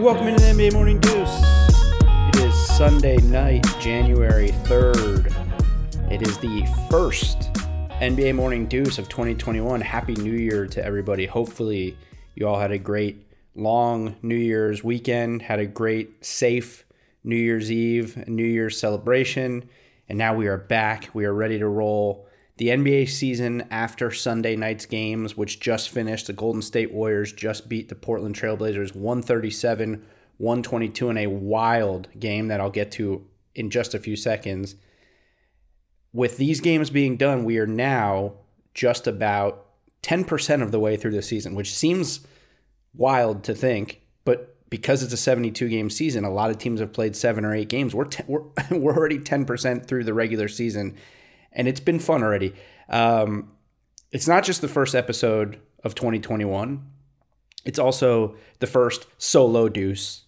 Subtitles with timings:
[0.00, 1.42] Welcome into the NBA Morning Deuce.
[2.28, 5.32] It is Sunday night, January 3rd.
[6.08, 7.52] It is the first
[8.00, 9.80] NBA Morning Deuce of 2021.
[9.80, 11.26] Happy New Year to everybody.
[11.26, 11.98] Hopefully,
[12.36, 16.86] you all had a great long New Year's weekend, had a great, safe
[17.24, 19.68] New Year's Eve, New Year's celebration,
[20.08, 21.10] and now we are back.
[21.12, 22.27] We are ready to roll
[22.58, 26.26] the NBA season after Sunday night's games, which just finished.
[26.26, 30.04] The Golden State Warriors just beat the Portland Trailblazers 137
[30.38, 34.76] 122 in a wild game that I'll get to in just a few seconds.
[36.12, 38.34] With these games being done, we are now
[38.72, 39.66] just about
[40.02, 42.20] 10% of the way through the season, which seems
[42.94, 46.92] wild to think, but because it's a 72 game season, a lot of teams have
[46.92, 47.94] played seven or eight games.
[47.94, 48.42] We're, we we're,
[48.78, 50.96] we're already 10% through the regular season
[51.52, 52.54] and it's been fun already.
[52.88, 53.52] Um,
[54.10, 56.84] it's not just the first episode of 2021.
[57.64, 60.24] It's also the first solo deuce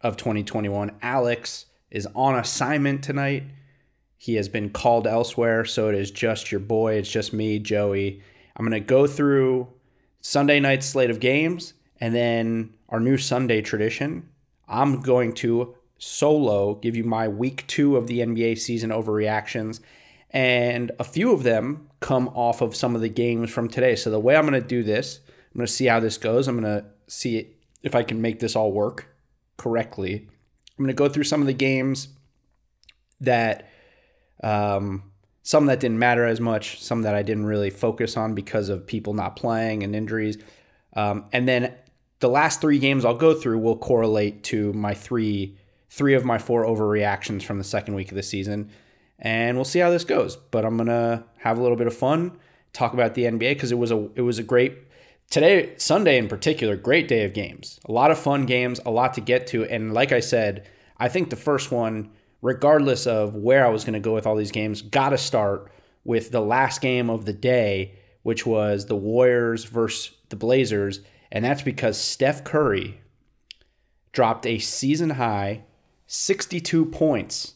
[0.00, 0.92] of 2021.
[1.02, 3.44] Alex is on assignment tonight.
[4.16, 6.94] He has been called elsewhere, so it is just your boy.
[6.94, 8.22] It's just me, Joey.
[8.56, 9.68] I'm going to go through
[10.20, 14.28] Sunday night's slate of games and then our new Sunday tradition.
[14.66, 19.80] I'm going to solo give you my week two of the NBA season overreactions
[20.34, 23.94] and a few of them come off of some of the games from today.
[23.94, 26.48] So the way I'm going to do this, I'm going to see how this goes.
[26.48, 27.54] I'm going to see
[27.84, 29.14] if I can make this all work
[29.56, 30.28] correctly.
[30.76, 32.08] I'm going to go through some of the games
[33.20, 33.70] that
[34.42, 35.04] um,
[35.44, 38.88] some that didn't matter as much, some that I didn't really focus on because of
[38.88, 40.36] people not playing and injuries.
[40.96, 41.72] Um, and then
[42.18, 45.56] the last three games I'll go through will correlate to my three
[45.90, 48.68] three of my four overreactions from the second week of the season
[49.24, 50.36] and we'll see how this goes.
[50.36, 52.38] But I'm gonna have a little bit of fun,
[52.72, 54.78] talk about the NBA because it was a it was a great
[55.30, 57.80] today Sunday in particular, great day of games.
[57.86, 60.68] A lot of fun games, a lot to get to, and like I said,
[60.98, 62.10] I think the first one,
[62.42, 65.72] regardless of where I was gonna go with all these games, got to start
[66.04, 71.00] with the last game of the day, which was the Warriors versus the Blazers,
[71.32, 73.00] and that's because Steph Curry
[74.12, 75.64] dropped a season high
[76.06, 77.53] 62 points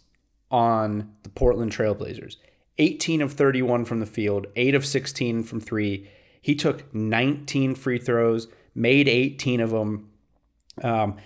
[0.51, 2.37] on the Portland Trailblazers.
[2.79, 6.09] 18 of 31 from the field, 8 of 16 from 3.
[6.41, 10.11] He took 19 free throws, made 18 of them.
[10.83, 11.17] Um,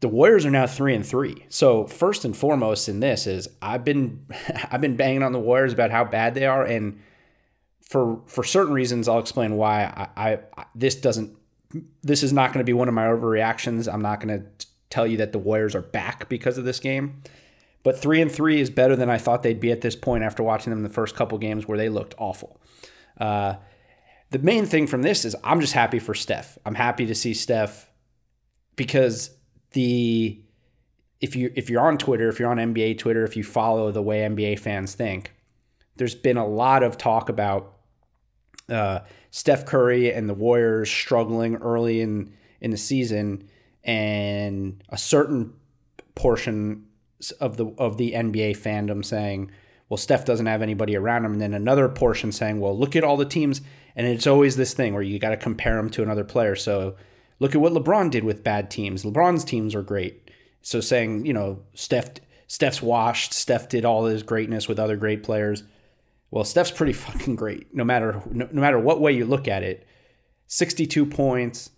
[0.00, 1.46] the Warriors are now 3 and 3.
[1.48, 4.26] So, first and foremost in this is I've been
[4.70, 7.00] I've been banging on the Warriors about how bad they are and
[7.82, 11.36] for for certain reasons I'll explain why I, I this doesn't
[12.02, 13.92] this is not going to be one of my overreactions.
[13.92, 17.22] I'm not going to tell you that the Warriors are back because of this game.
[17.82, 20.42] But three and three is better than I thought they'd be at this point after
[20.42, 22.60] watching them the first couple games where they looked awful.
[23.18, 23.54] Uh,
[24.30, 26.58] the main thing from this is I'm just happy for Steph.
[26.64, 27.90] I'm happy to see Steph
[28.76, 29.30] because
[29.72, 30.42] the
[31.20, 34.02] if you if you're on Twitter, if you're on NBA Twitter, if you follow the
[34.02, 35.32] way NBA fans think,
[35.96, 37.76] there's been a lot of talk about
[38.68, 39.00] uh,
[39.30, 43.48] Steph Curry and the Warriors struggling early in in the season,
[43.84, 45.52] and a certain
[46.14, 46.86] portion
[47.32, 49.50] of the of the NBA fandom saying,
[49.88, 53.04] well, Steph doesn't have anybody around him, and then another portion saying, well, look at
[53.04, 53.60] all the teams,
[53.94, 56.56] and it's always this thing where you got to compare him to another player.
[56.56, 56.96] So
[57.40, 59.04] look at what LeBron did with bad teams.
[59.04, 60.30] LeBron's teams were great.
[60.62, 62.08] So saying, you know, Steph
[62.46, 65.62] Steph's washed, Steph did all his greatness with other great players.
[66.30, 69.62] Well, Steph's pretty fucking great, no matter no, no matter what way you look at
[69.62, 69.86] it.
[70.46, 71.70] 62 points.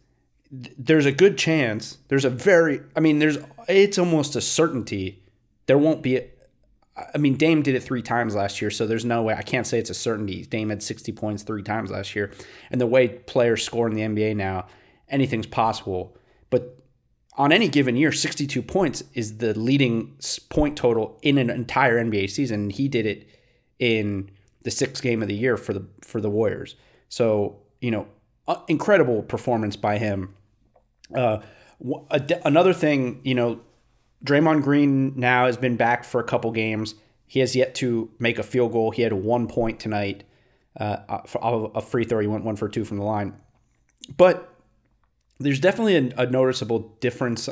[0.53, 1.99] There's a good chance.
[2.06, 5.24] There's a very, I mean, there's it's almost a certainty
[5.67, 6.21] there won't be.
[6.97, 9.35] I mean, Dame did it three times last year, so there's no way.
[9.35, 10.45] I can't say it's a certainty.
[10.45, 12.31] Dame had 60 points three times last year,
[12.71, 14.67] and the way players score in the NBA now,
[15.09, 16.17] anything's possible.
[16.51, 16.79] But
[17.37, 20.17] on any given year, 62 points is the leading
[20.51, 22.71] point total in an entire NBA season.
[22.71, 23.29] He did it
[23.81, 24.31] in
[24.62, 26.77] the sixth game of the year for the for the Warriors.
[27.09, 28.06] So you know,
[28.49, 30.35] uh, incredible performance by him.
[31.15, 31.41] Uh,
[32.44, 33.61] another thing, you know,
[34.25, 36.94] Draymond Green now has been back for a couple games.
[37.26, 38.91] He has yet to make a field goal.
[38.91, 40.25] He had one point tonight.
[40.79, 43.35] Uh, uh a free throw, he went one for two from the line.
[44.17, 44.55] But
[45.38, 47.49] there's definitely a, a noticeable difference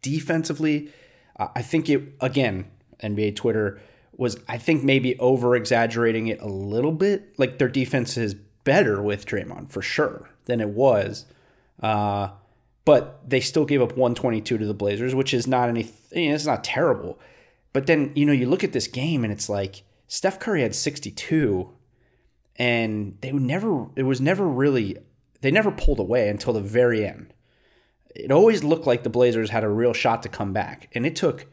[0.00, 0.90] defensively.
[1.38, 2.70] Uh, I think it again,
[3.02, 3.80] NBA Twitter
[4.16, 7.38] was I think maybe over exaggerating it a little bit.
[7.38, 11.26] Like their defense is better with Draymond for sure than it was.
[11.82, 12.30] Uh,
[12.84, 16.34] but they still gave up 122 to the Blazers, which is not any, you know,
[16.34, 17.18] it's not terrible.
[17.72, 20.74] But then, you know, you look at this game and it's like Steph Curry had
[20.74, 21.70] 62
[22.56, 24.98] and they would never, it was never really,
[25.40, 27.32] they never pulled away until the very end.
[28.14, 30.90] it always looked like the Blazers had a real shot to come back.
[30.92, 31.46] And it took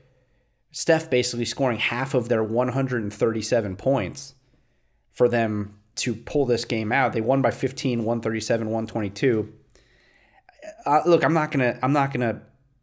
[0.72, 4.36] Steph basically scoring half of their 137 points
[5.12, 7.14] for them to pull this game out.
[7.14, 9.54] They won by 15, 137, 122.
[10.86, 12.42] Uh, look, I'm not gonna I'm not gonna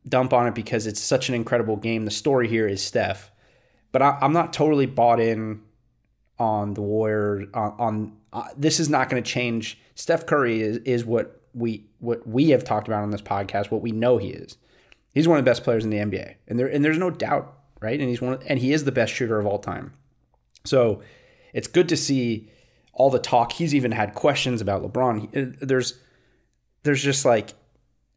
[0.09, 2.05] dump on it because it's such an incredible game.
[2.05, 3.31] The story here is Steph,
[3.93, 5.63] but I, am not totally bought in
[6.39, 7.49] on the Warriors.
[7.55, 9.79] On, on uh, this is not going to change.
[9.95, 13.71] Steph Curry is is what we what we have talked about on this podcast.
[13.71, 14.57] What we know he is.
[15.15, 17.59] He's one of the best players in the NBA, and there and there's no doubt,
[17.81, 17.99] right?
[17.99, 19.95] And he's one and he is the best shooter of all time.
[20.65, 21.03] So
[21.53, 22.51] it's good to see
[22.93, 23.53] all the talk.
[23.53, 25.59] He's even had questions about LeBron.
[25.61, 25.99] There's
[26.83, 27.55] there's just like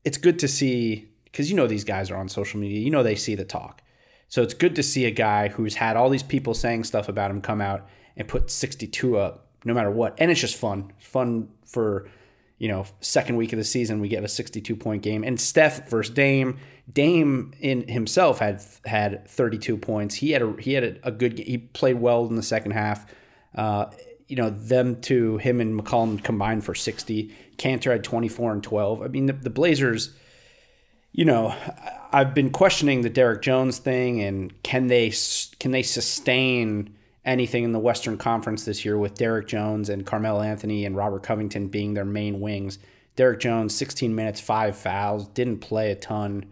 [0.10, 2.80] it's good to see because you know these guys are on social media.
[2.80, 3.84] You know they see the talk.
[4.28, 7.30] So it's good to see a guy who's had all these people saying stuff about
[7.30, 10.16] him come out and put 62 up no matter what.
[10.18, 10.92] And it's just fun.
[10.98, 12.10] fun for,
[12.58, 15.24] you know, second week of the season we get a 62 point game.
[15.24, 16.58] And Steph versus Dame.
[16.92, 20.16] Dame in himself had had 32 points.
[20.16, 23.06] He had a he had a, a good he played well in the second half.
[23.54, 23.86] Uh,
[24.30, 27.36] you know, them two, him and McCollum combined for 60.
[27.58, 29.02] Kanter had 24 and 12.
[29.02, 30.14] I mean, the, the Blazers–
[31.12, 31.56] you know,
[32.12, 35.14] I've been questioning the Derrick Jones thing and can they
[35.60, 36.96] can they sustain
[37.26, 41.24] anything in the Western Conference this year with Derrick Jones and Carmelo Anthony and Robert
[41.24, 42.80] Covington being their main wings.
[43.16, 46.46] Derrick Jones, 16 minutes, five fouls, didn't play a ton.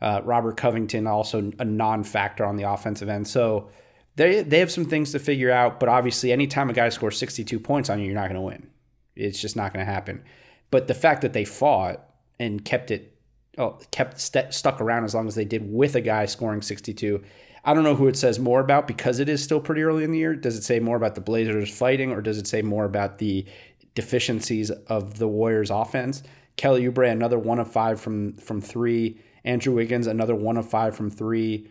[0.00, 3.28] Uh, Robert Covington also a non-factor on the offensive end.
[3.28, 3.70] So
[4.16, 5.80] they they have some things to figure out.
[5.80, 8.68] But obviously, anytime a guy scores 62 points on you, you're not going to win.
[9.16, 10.22] It's just not going to happen.
[10.70, 12.04] But the fact that they fought
[12.38, 13.12] and kept it
[13.58, 17.22] oh, kept st- stuck around as long as they did with a guy scoring 62.
[17.64, 20.10] I don't know who it says more about because it is still pretty early in
[20.10, 20.34] the year.
[20.34, 23.46] Does it say more about the Blazers fighting or does it say more about the
[23.94, 26.22] deficiencies of the Warriors offense?
[26.56, 29.20] Kelly Oubre, another one of five from from three.
[29.44, 31.68] Andrew Wiggins, another one of five from three.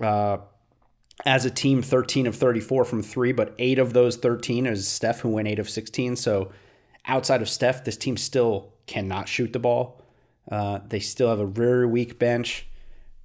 [0.00, 0.38] Uh,
[1.24, 5.20] as a team, 13 of 34 from three, but eight of those 13 is Steph,
[5.20, 6.16] who went eight of 16.
[6.16, 6.50] So
[7.06, 10.02] outside of Steph, this team still cannot shoot the ball.
[10.50, 12.66] Uh, they still have a very weak bench,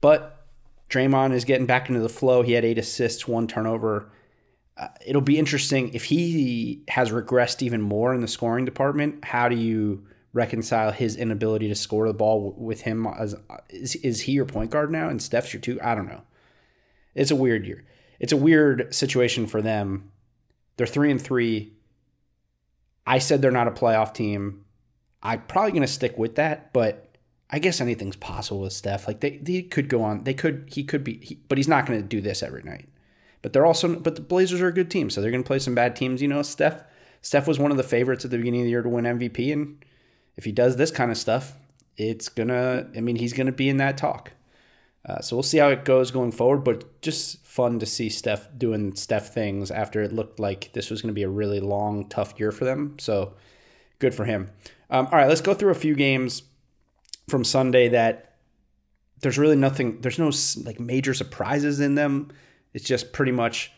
[0.01, 0.45] but
[0.89, 2.43] Draymond is getting back into the flow.
[2.43, 4.11] He had eight assists, one turnover.
[4.77, 9.25] Uh, it'll be interesting if he has regressed even more in the scoring department.
[9.25, 13.07] How do you reconcile his inability to score the ball with him?
[13.07, 13.35] As
[13.69, 15.79] is, is he your point guard now and Steph's your two?
[15.81, 16.21] I don't know.
[17.17, 17.83] It's a weird year.
[18.19, 20.11] It's a weird situation for them.
[20.77, 21.73] They're three and three.
[23.05, 24.65] I said they're not a playoff team.
[25.23, 27.07] I'm probably going to stick with that, but
[27.49, 29.07] I guess anything's possible with Steph.
[29.07, 30.23] Like they, they could go on.
[30.23, 30.69] They could.
[30.71, 31.19] He could be.
[31.23, 32.89] He, but he's not going to do this every night.
[33.41, 33.95] But they're also.
[33.99, 36.21] But the Blazers are a good team, so they're going to play some bad teams.
[36.21, 36.83] You know, Steph.
[37.21, 39.51] Steph was one of the favorites at the beginning of the year to win MVP,
[39.51, 39.83] and
[40.35, 41.53] if he does this kind of stuff,
[41.95, 42.87] it's gonna.
[42.95, 44.33] I mean, he's going to be in that talk.
[45.05, 46.63] Uh, so we'll see how it goes going forward.
[46.63, 51.01] But just fun to see Steph doing Steph things after it looked like this was
[51.01, 52.97] going to be a really long, tough year for them.
[52.99, 53.33] So
[53.99, 54.49] good for him.
[54.89, 56.43] Um, all right, let's go through a few games
[57.29, 58.35] from Sunday that
[59.21, 60.31] there's really nothing, there's no
[60.63, 62.31] like major surprises in them.
[62.73, 63.71] It's just pretty much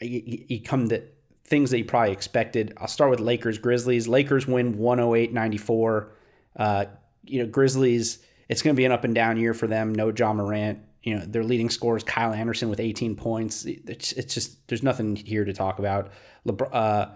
[0.00, 1.02] you, come to
[1.44, 2.74] things that you probably expected.
[2.78, 4.06] I'll start with Lakers Grizzlies.
[4.08, 6.12] Lakers win 108 94.
[6.56, 6.84] Uh,
[7.24, 8.18] you know, Grizzlies,
[8.50, 9.94] it's going to be an up and down year for them.
[9.94, 10.80] No Ja Morant.
[11.04, 13.64] You know, their leading scorer is Kyle Anderson with 18 points.
[13.64, 16.10] It's, it's just, there's nothing here to talk about.
[16.46, 17.10] LeBron, uh,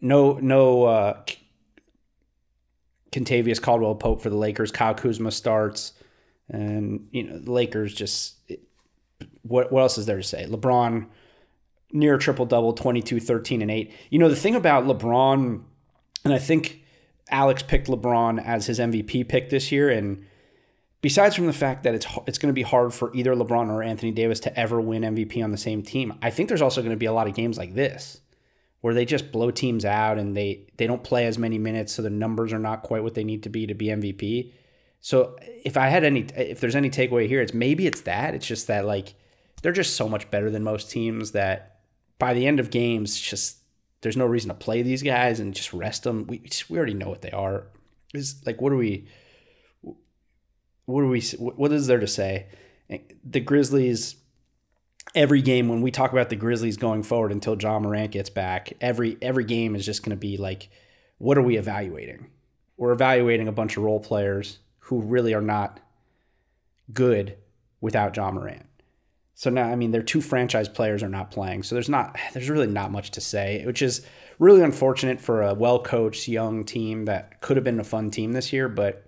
[0.00, 1.22] no, no, uh,
[3.10, 4.70] Kentavious Caldwell Pope for the Lakers.
[4.70, 5.92] Kyle Kuzma starts,
[6.48, 8.62] and you know the Lakers just it,
[9.42, 10.46] what what else is there to say?
[10.46, 11.06] LeBron
[11.92, 13.92] near triple double, 22, 13, and 8.
[14.10, 15.60] You know, the thing about LeBron,
[16.24, 16.84] and I think
[17.30, 20.24] Alex picked LeBron as his MVP pick this year, and
[21.00, 23.82] besides from the fact that it's it's going to be hard for either LeBron or
[23.82, 26.94] Anthony Davis to ever win MVP on the same team, I think there's also going
[26.94, 28.20] to be a lot of games like this
[28.80, 32.02] where they just blow teams out and they they don't play as many minutes, so
[32.02, 34.52] the numbers are not quite what they need to be to be MVP.
[35.00, 38.34] So if I had any, if there's any takeaway here, it's maybe it's that.
[38.34, 39.14] It's just that like
[39.62, 41.80] they're just so much better than most teams that
[42.18, 43.58] by the end of games, just
[44.02, 46.26] there's no reason to play these guys and just rest them.
[46.26, 47.66] We we already know what they are.
[48.14, 49.06] Is like what are we?
[50.90, 51.20] What are we?
[51.38, 52.46] What is there to say?
[53.24, 54.16] The Grizzlies
[55.14, 58.72] every game when we talk about the Grizzlies going forward until Ja Morant gets back,
[58.80, 60.70] every every game is just going to be like,
[61.18, 62.28] what are we evaluating?
[62.76, 65.80] We're evaluating a bunch of role players who really are not
[66.92, 67.36] good
[67.80, 68.66] without Ja Morant.
[69.34, 72.50] So now, I mean, their two franchise players are not playing, so there's not there's
[72.50, 74.06] really not much to say, which is
[74.38, 78.32] really unfortunate for a well coached young team that could have been a fun team
[78.32, 79.06] this year, but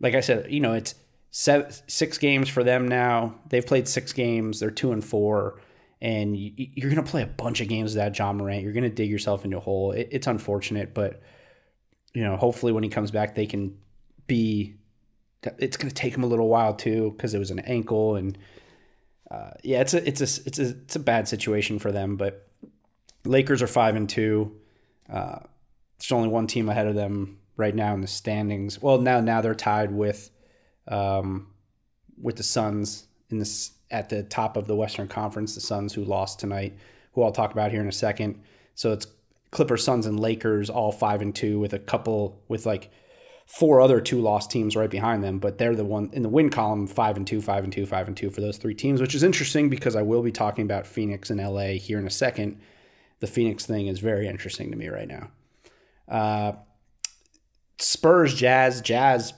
[0.00, 0.96] like I said, you know, it's
[1.32, 3.34] six games for them now.
[3.48, 4.60] They've played six games.
[4.60, 5.60] They're two and four,
[6.00, 8.62] and you, are going to play a bunch of games without Ja Morant.
[8.62, 9.92] You're going to dig yourself into a hole.
[9.92, 11.22] It, it's unfortunate, but
[12.12, 13.76] you know, hopefully when he comes back, they can
[14.26, 14.76] be.
[15.58, 18.38] It's going to take him a little while too because it was an ankle, and
[19.30, 22.16] uh, yeah, it's a it's a it's a it's a bad situation for them.
[22.16, 22.46] But
[23.24, 24.54] Lakers are five and two.
[25.10, 25.38] Uh,
[25.98, 28.82] there's only one team ahead of them right now in the standings.
[28.82, 30.30] Well, now now they're tied with
[30.88, 31.48] um,
[32.20, 35.54] with the Suns in this at the top of the Western Conference.
[35.54, 36.76] The Suns who lost tonight,
[37.12, 38.42] who I'll talk about here in a second.
[38.74, 39.06] So it's
[39.50, 42.90] Clippers, Suns, and Lakers all five and two with a couple with like
[43.46, 46.48] four other two lost teams right behind them, but they're the one in the win
[46.48, 49.14] column five and two, five and two, five and two for those three teams, which
[49.14, 52.60] is interesting because I will be talking about Phoenix and LA here in a second.
[53.20, 55.30] The Phoenix thing is very interesting to me right now.
[56.08, 56.52] Uh,
[57.78, 59.34] Spurs, Jazz, Jazz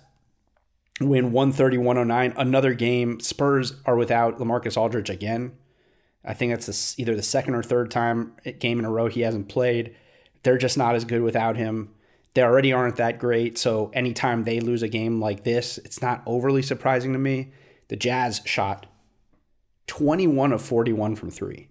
[1.01, 2.35] win 130 109.
[2.37, 3.21] Another game.
[3.21, 5.53] Spurs are without Lamarcus Aldridge again.
[6.25, 9.49] I think that's either the second or third time game in a row he hasn't
[9.49, 9.95] played.
[10.43, 11.91] They're just not as good without him.
[12.35, 13.59] They already aren't that great.
[13.59, 17.53] So anytime they lose a game like this, it's not overly surprising to me.
[17.89, 18.87] The Jazz shot
[19.87, 21.69] 21 of 41 from three.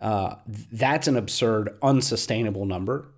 [0.00, 0.36] Uh,
[0.72, 3.08] that's an absurd, unsustainable number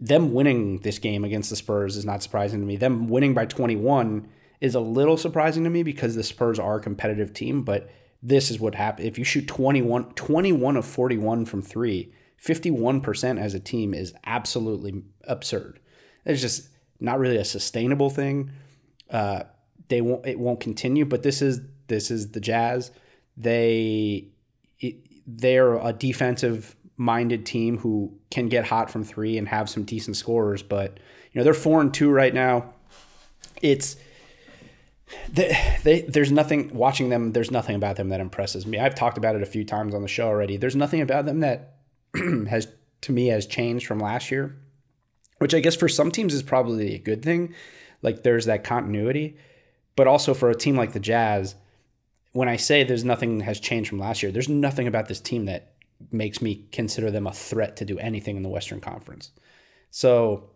[0.00, 2.76] them winning this game against the Spurs is not surprising to me.
[2.76, 4.28] Them winning by 21
[4.60, 7.90] is a little surprising to me because the Spurs are a competitive team, but
[8.22, 9.06] this is what happened.
[9.06, 12.12] If you shoot 21, 21 of 41 from three,
[12.42, 15.80] 51% as a team is absolutely absurd.
[16.24, 16.68] It's just
[17.00, 18.50] not really a sustainable thing.
[19.10, 19.44] Uh,
[19.88, 22.90] they won't, it won't continue, but this is, this is the Jazz.
[23.36, 24.28] They,
[24.78, 29.84] it, they're a defensive minded team who can get hot from three and have some
[29.84, 30.62] decent scorers.
[30.62, 30.98] But
[31.32, 32.72] you know they're four and two right now.
[33.62, 33.96] It's
[35.30, 37.32] they, they, there's nothing watching them.
[37.32, 38.78] There's nothing about them that impresses me.
[38.78, 40.56] I've talked about it a few times on the show already.
[40.56, 41.74] There's nothing about them that
[42.48, 42.68] has
[43.02, 44.56] to me has changed from last year,
[45.38, 47.54] which I guess for some teams is probably a good thing.
[48.02, 49.36] Like there's that continuity,
[49.96, 51.54] but also for a team like the Jazz,
[52.32, 55.46] when I say there's nothing has changed from last year, there's nothing about this team
[55.46, 55.73] that
[56.10, 59.30] makes me consider them a threat to do anything in the Western Conference.
[59.90, 60.50] So,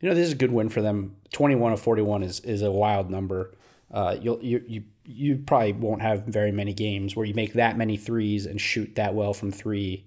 [0.00, 1.16] you know, this is a good win for them.
[1.32, 3.54] 21 of 41 is is a wild number.
[3.90, 7.76] Uh, you'll you you you probably won't have very many games where you make that
[7.76, 10.06] many threes and shoot that well from three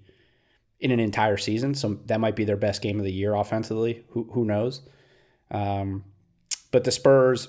[0.80, 1.74] in an entire season.
[1.74, 4.04] So that might be their best game of the year offensively.
[4.10, 4.82] Who who knows?
[5.50, 6.04] Um,
[6.70, 7.48] but the Spurs,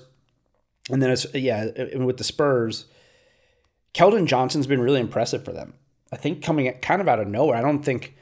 [0.90, 1.66] and then it's yeah,
[1.96, 2.86] with the Spurs,
[3.94, 5.74] Keldon Johnson's been really impressive for them.
[6.12, 7.56] I think coming kind of out of nowhere.
[7.56, 8.14] I don't think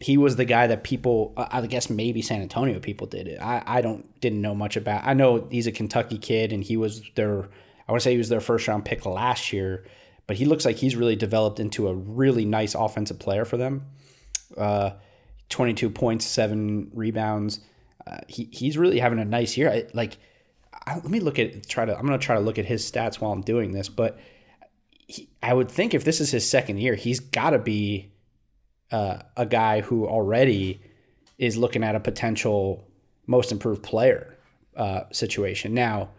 [0.00, 3.40] he was the guy that people I guess maybe San Antonio people did it.
[3.40, 5.02] I, I don't didn't know much about.
[5.04, 7.48] I know he's a Kentucky kid and he was their
[7.88, 9.84] I want to say he was their first round pick last year,
[10.26, 13.86] but he looks like he's really developed into a really nice offensive player for them.
[14.56, 14.90] Uh,
[15.50, 17.60] 22 points, 7 rebounds.
[18.06, 19.70] Uh, he he's really having a nice year.
[19.70, 20.18] I, like
[20.86, 22.90] I, let me look at try to I'm going to try to look at his
[22.90, 24.18] stats while I'm doing this, but
[25.06, 28.12] he, I would think if this is his second year, he's got to be
[28.90, 30.80] uh, a guy who already
[31.38, 32.86] is looking at a potential
[33.26, 34.36] most improved player
[34.76, 35.74] uh, situation.
[35.74, 36.10] Now,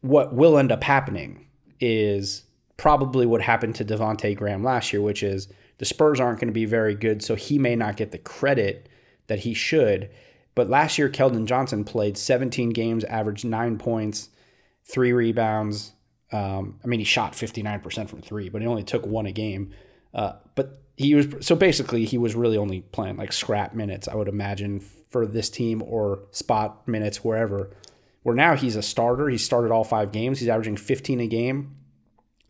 [0.00, 1.46] what will end up happening
[1.80, 2.44] is
[2.76, 5.48] probably what happened to Devonte Graham last year, which is
[5.78, 8.88] the Spurs aren't going to be very good, so he may not get the credit
[9.28, 10.10] that he should.
[10.54, 14.28] But last year, Keldon Johnson played 17 games, averaged nine points,
[14.84, 15.92] three rebounds,
[16.32, 19.72] um, I mean, he shot 59% from three, but he only took one a game.
[20.14, 24.14] Uh, but he was so basically he was really only playing like scrap minutes, I
[24.14, 27.70] would imagine, for this team or spot minutes wherever.
[28.22, 29.28] Where now he's a starter.
[29.28, 30.38] He started all five games.
[30.38, 31.76] He's averaging 15 a game,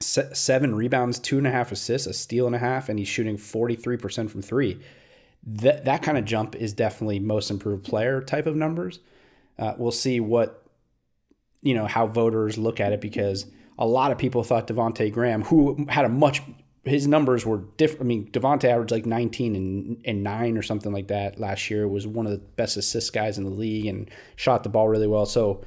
[0.00, 3.36] seven rebounds, two and a half assists, a steal and a half, and he's shooting
[3.36, 4.80] 43% from three.
[5.44, 9.00] That that kind of jump is definitely most improved player type of numbers.
[9.58, 10.62] Uh, we'll see what
[11.62, 13.46] you know how voters look at it because
[13.82, 16.40] a lot of people thought Devonte Graham, who had a much
[16.84, 18.02] his numbers were different.
[18.02, 21.88] I mean, Devonte averaged like 19 and, and nine or something like that last year.
[21.88, 25.08] Was one of the best assist guys in the league and shot the ball really
[25.08, 25.26] well.
[25.26, 25.64] So,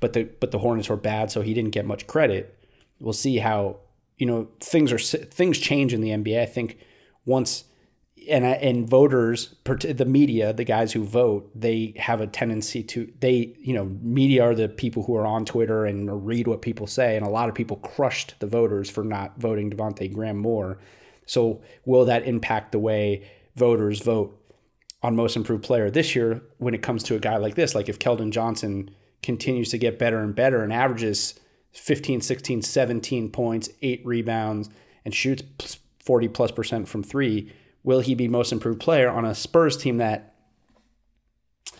[0.00, 2.58] but the but the Hornets were bad, so he didn't get much credit.
[3.00, 3.80] We'll see how
[4.16, 6.40] you know things are things change in the NBA.
[6.40, 6.78] I think
[7.26, 7.64] once
[8.28, 13.54] and and voters, the media, the guys who vote, they have a tendency to they
[13.58, 17.16] you know media are the people who are on Twitter and read what people say,
[17.16, 20.78] and a lot of people crushed the voters for not voting Devonte Graham more.
[21.26, 24.40] So will that impact the way voters vote
[25.02, 27.74] on most improved player this year when it comes to a guy like this?
[27.74, 28.90] Like if Keldon Johnson
[29.22, 31.34] continues to get better and better and averages
[31.72, 34.70] 15, 16, 17 points, eight rebounds,
[35.04, 37.52] and shoots 40 plus percent from three,
[37.86, 40.34] will he be most improved player on a Spurs team that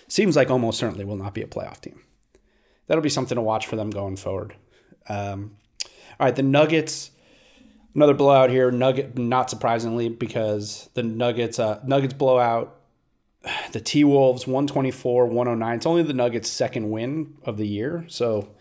[0.09, 2.01] seems like almost certainly will not be a playoff team?
[2.87, 4.55] That'll be something to watch for them going forward.
[5.09, 7.11] Um, all right, the Nuggets,
[7.95, 8.71] another blowout here.
[8.71, 12.73] Nugget, not surprisingly, because the Nuggets, uh, Nuggets blowout.
[13.71, 15.77] The T Wolves 124, 109.
[15.77, 18.57] It's only the Nuggets' second win of the year, so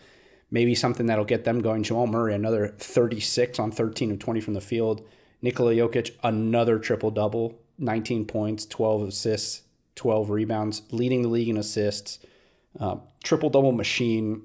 [0.48, 1.82] maybe something that'll get them going.
[1.82, 5.04] Jamal Murray, another 36 on 13 of 20 from the field.
[5.46, 9.62] Nikola Jokic, another triple double, 19 points, 12 assists,
[9.94, 12.18] 12 rebounds, leading the league in assists.
[12.80, 14.42] Uh, triple double machine,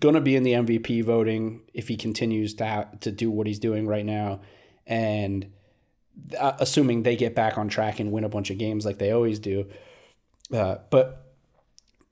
[0.00, 3.46] going to be in the MVP voting if he continues to have, to do what
[3.46, 4.40] he's doing right now,
[4.86, 5.52] and
[6.38, 9.10] uh, assuming they get back on track and win a bunch of games like they
[9.10, 9.66] always do.
[10.50, 11.34] Uh, but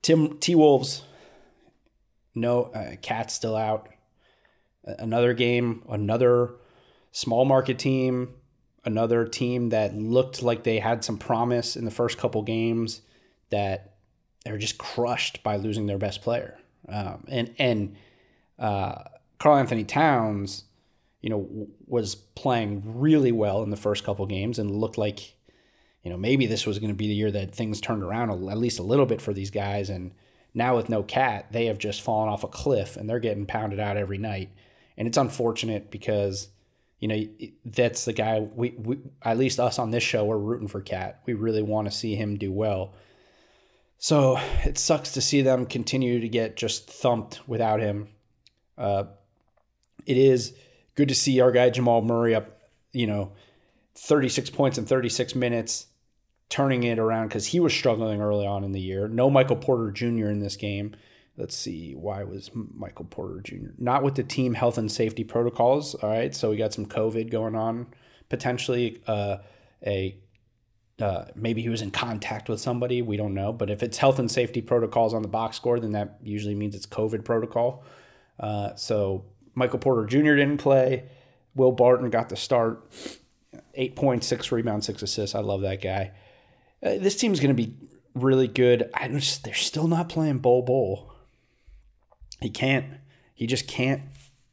[0.03, 1.01] Tim T Wolves
[2.37, 3.89] no, uh, KAT's still out.
[4.83, 6.51] Another game, another
[7.11, 8.33] small market team,
[8.85, 13.01] another team that looked like they had some promise in the first couple games
[13.49, 13.95] that
[14.43, 16.57] they're just crushed by losing their best player.
[16.87, 17.95] Um, and and
[18.57, 19.03] uh,
[19.39, 20.63] Karl-Anthony Towns,
[21.21, 25.35] you know, was playing really well in the first couple games and looked like,
[26.03, 28.57] you know, maybe this was going to be the year that things turned around at
[28.57, 29.89] least a little bit for these guys.
[29.89, 30.13] And
[30.53, 33.79] now with no KAT, they have just fallen off a cliff and they're getting pounded
[33.79, 34.49] out every night.
[34.95, 36.47] And it's unfortunate because,
[36.99, 37.23] you know,
[37.65, 41.21] that's the guy we, we at least us on this show, we're rooting for KAT.
[41.25, 42.93] We really want to see him do well.
[43.99, 48.09] So it sucks to see them continue to get just thumped without him.
[48.77, 49.05] Uh,
[50.05, 50.55] it is
[50.95, 52.61] good to see our guy Jamal Murray up,
[52.93, 53.31] you know,
[53.95, 55.87] 36 points in 36 minutes
[56.49, 59.07] turning it around because he was struggling early on in the year.
[59.07, 60.29] No Michael Porter Jr.
[60.29, 60.95] in this game.
[61.37, 63.69] Let's see why was Michael Porter Jr.
[63.77, 65.93] not with the team health and safety protocols.
[65.95, 67.87] All right, so we got some COVID going on
[68.29, 69.01] potentially.
[69.07, 69.37] Uh,
[69.85, 70.17] a
[70.99, 73.03] uh, maybe he was in contact with somebody.
[73.03, 75.91] We don't know, but if it's health and safety protocols on the box score, then
[75.91, 77.83] that usually means it's COVID protocol.
[78.39, 80.35] Uh, so Michael Porter Jr.
[80.35, 81.07] didn't play.
[81.55, 82.91] Will Barton got the start.
[83.75, 85.35] Eight points, six rebounds, six assists.
[85.35, 86.13] I love that guy.
[86.81, 87.75] Uh, this team's going to be
[88.15, 88.89] really good.
[88.93, 91.13] I just they're still not playing Bol Bol.
[92.41, 92.85] He can't.
[93.33, 94.01] He just can't.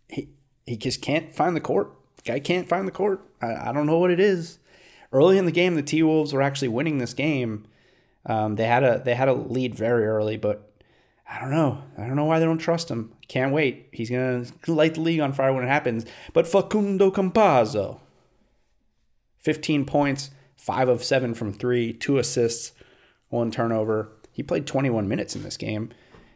[0.08, 0.28] He
[0.66, 1.90] he just can't find the court.
[2.24, 3.20] Guy can't find the court.
[3.42, 4.58] I, I don't know what it is.
[5.12, 7.66] Early in the game, the T Wolves were actually winning this game.
[8.26, 10.72] Um, they had a they had a lead very early, but
[11.28, 11.82] I don't know.
[11.98, 13.12] I don't know why they don't trust him.
[13.28, 13.88] Can't wait.
[13.92, 16.06] He's gonna light the league on fire when it happens.
[16.32, 18.00] But Facundo Campazzo,
[19.38, 22.72] fifteen points, five of seven from three, two assists,
[23.28, 24.10] one turnover.
[24.32, 25.90] He played 21 minutes in this game.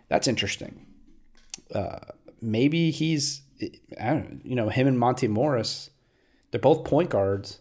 [0.08, 0.86] That's interesting.
[1.74, 1.98] Uh,
[2.40, 5.90] maybe he's, you know, him and Monte Morris,
[6.50, 7.60] they're both point guards.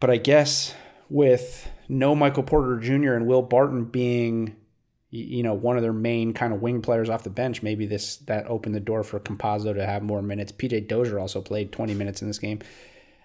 [0.00, 0.74] But I guess
[1.08, 3.14] with no Michael Porter Jr.
[3.14, 4.56] and Will Barton being,
[5.10, 8.18] you know, one of their main kind of wing players off the bench, maybe this
[8.18, 10.52] that opened the door for Campazzo to have more minutes.
[10.52, 12.60] PJ Dozier also played 20 minutes in this game.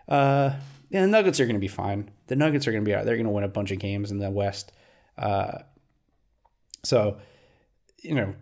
[0.08, 0.52] Uh,
[0.90, 2.10] yeah, the Nuggets are going to be fine.
[2.28, 3.06] The Nuggets are going to be out.
[3.06, 4.72] They're going to win a bunch of games in the West.
[5.18, 5.60] Uh,
[6.84, 7.18] so,
[8.02, 8.34] you know,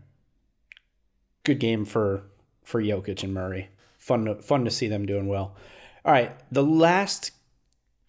[1.44, 2.24] good game for
[2.64, 3.70] for Jokic and Murray.
[3.98, 5.56] Fun to, fun to see them doing well.
[6.04, 7.32] All right, the last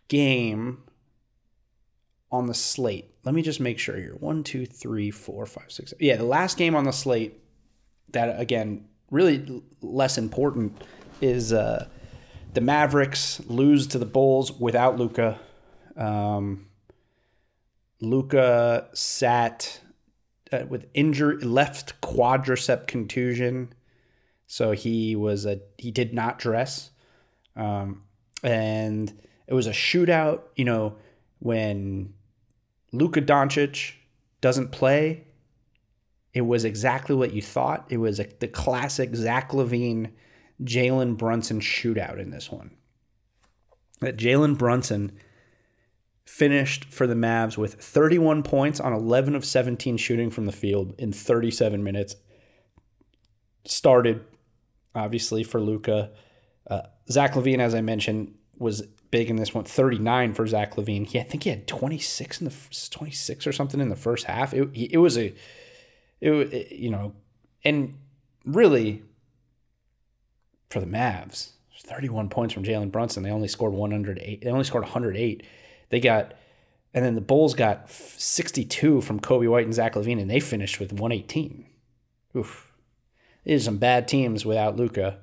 [0.08, 0.82] game
[2.30, 3.14] on the slate.
[3.24, 4.16] Let me just make sure here.
[4.18, 5.92] One, two, three, four, five, six.
[6.00, 7.38] Yeah, the last game on the slate
[8.12, 10.82] that again really less important
[11.20, 11.86] is uh,
[12.54, 15.38] the Mavericks lose to the Bulls without Luka.
[15.96, 16.66] Um,
[18.00, 19.80] Luka sat
[20.52, 23.72] uh, with injury, left quadricep contusion,
[24.46, 26.90] so he was a he did not dress,
[27.56, 28.02] um,
[28.42, 29.12] and
[29.46, 30.42] it was a shootout.
[30.56, 30.96] You know
[31.38, 32.14] when
[32.92, 33.94] Luka Doncic
[34.40, 35.24] doesn't play,
[36.34, 37.86] it was exactly what you thought.
[37.88, 40.10] It was a, the classic Zach LaVine,
[40.62, 42.76] Jalen Brunson shootout in this one.
[44.00, 45.12] That Jalen Brunson
[46.24, 50.94] finished for the Mavs with 31 points on 11 of 17 shooting from the field
[50.98, 52.16] in 37 minutes.
[53.64, 54.24] Started,
[54.94, 56.10] obviously, for Luka.
[56.68, 59.64] Uh, Zach LaVine, as I mentioned, was big in this one.
[59.64, 61.06] 39 for Zach LaVine.
[61.06, 62.54] He, I think he had 26 in the
[62.90, 64.54] 26 or something in the first half.
[64.54, 65.34] It, it was a,
[66.20, 67.14] it, you know,
[67.64, 67.98] and
[68.44, 69.02] really
[70.70, 71.50] for the Mavs.
[71.84, 73.22] 31 points from Jalen Brunson.
[73.22, 74.42] They only scored 108.
[74.42, 75.44] They only scored 108.
[75.92, 76.32] They got,
[76.94, 80.80] and then the Bulls got 62 from Coby White and Zach LaVine, and they finished
[80.80, 81.66] with 118.
[82.34, 82.72] oof,
[83.44, 85.18] these are some bad teams without Luka.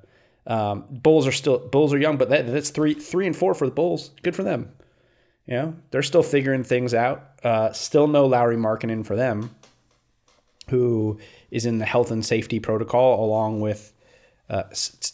[0.46, 3.66] Um, Bulls are still Bulls are young, but that, that's three three and four for
[3.66, 4.12] the Bulls.
[4.22, 4.72] Good for them.
[5.48, 7.24] You know, they're still figuring things out.
[7.44, 9.56] Uh, still no Lauri Markkanen for them,
[10.70, 13.92] who is in the health and safety protocol along with
[14.52, 14.64] uh,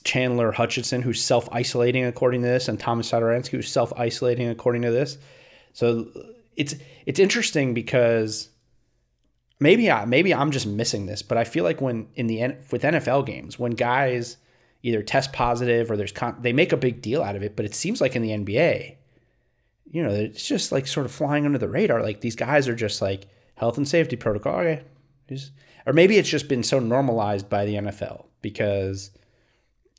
[0.04, 4.82] Chandler Hutchison, who's self isolating according to this, and Thomas Satoransky, who's self isolating according
[4.82, 5.18] to this.
[5.76, 6.08] So
[6.56, 6.74] it's
[7.06, 8.50] it's interesting because
[9.60, 12.82] maybe I maybe I'm just missing this, but I feel like when in the with
[12.82, 14.38] NFL games when guys
[14.84, 17.66] either test positive or there's con- they make a big deal out of it, but
[17.66, 18.96] it seems like in the NBA,
[19.92, 22.02] you know, it's just like sort of flying under the radar.
[22.02, 24.82] Like these guys are just like health and safety protocol, okay,
[25.86, 29.12] or maybe it's just been so normalized by the NFL because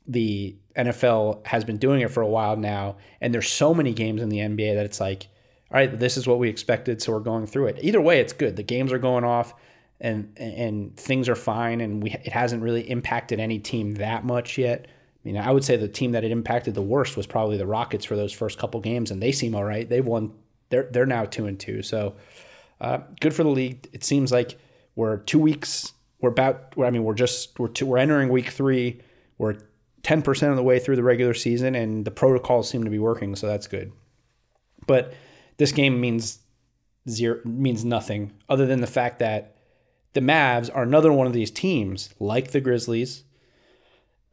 [0.07, 4.23] the NFL has been doing it for a while now, and there's so many games
[4.23, 5.27] in the NBA that it's like
[5.71, 7.79] all right, this is what we expected, so we're going through it.
[7.81, 8.55] Either way, it's good.
[8.55, 9.53] The games are going off,
[9.99, 14.57] and and things are fine, and we it hasn't really impacted any team that much
[14.57, 14.87] yet.
[14.87, 17.67] I mean, I would say the team that it impacted the worst was probably the
[17.67, 19.87] Rockets for those first couple games, and they seem all right.
[19.87, 20.31] They've won.
[20.69, 22.15] They're they're now two and two, so
[22.79, 23.89] uh, good for the league.
[23.91, 24.57] It seems like
[24.95, 25.91] we're two weeks.
[26.21, 26.75] We're about.
[26.81, 29.01] I mean, we're just we're two, we're entering week three.
[29.37, 29.57] We're
[30.01, 32.99] ten percent of the way through the regular season, and the protocols seem to be
[32.99, 33.91] working, so that's good.
[34.85, 35.13] But
[35.57, 36.39] this game means
[37.09, 39.55] zero means nothing other than the fact that
[40.13, 43.23] the Mavs are another one of these teams, like the Grizzlies,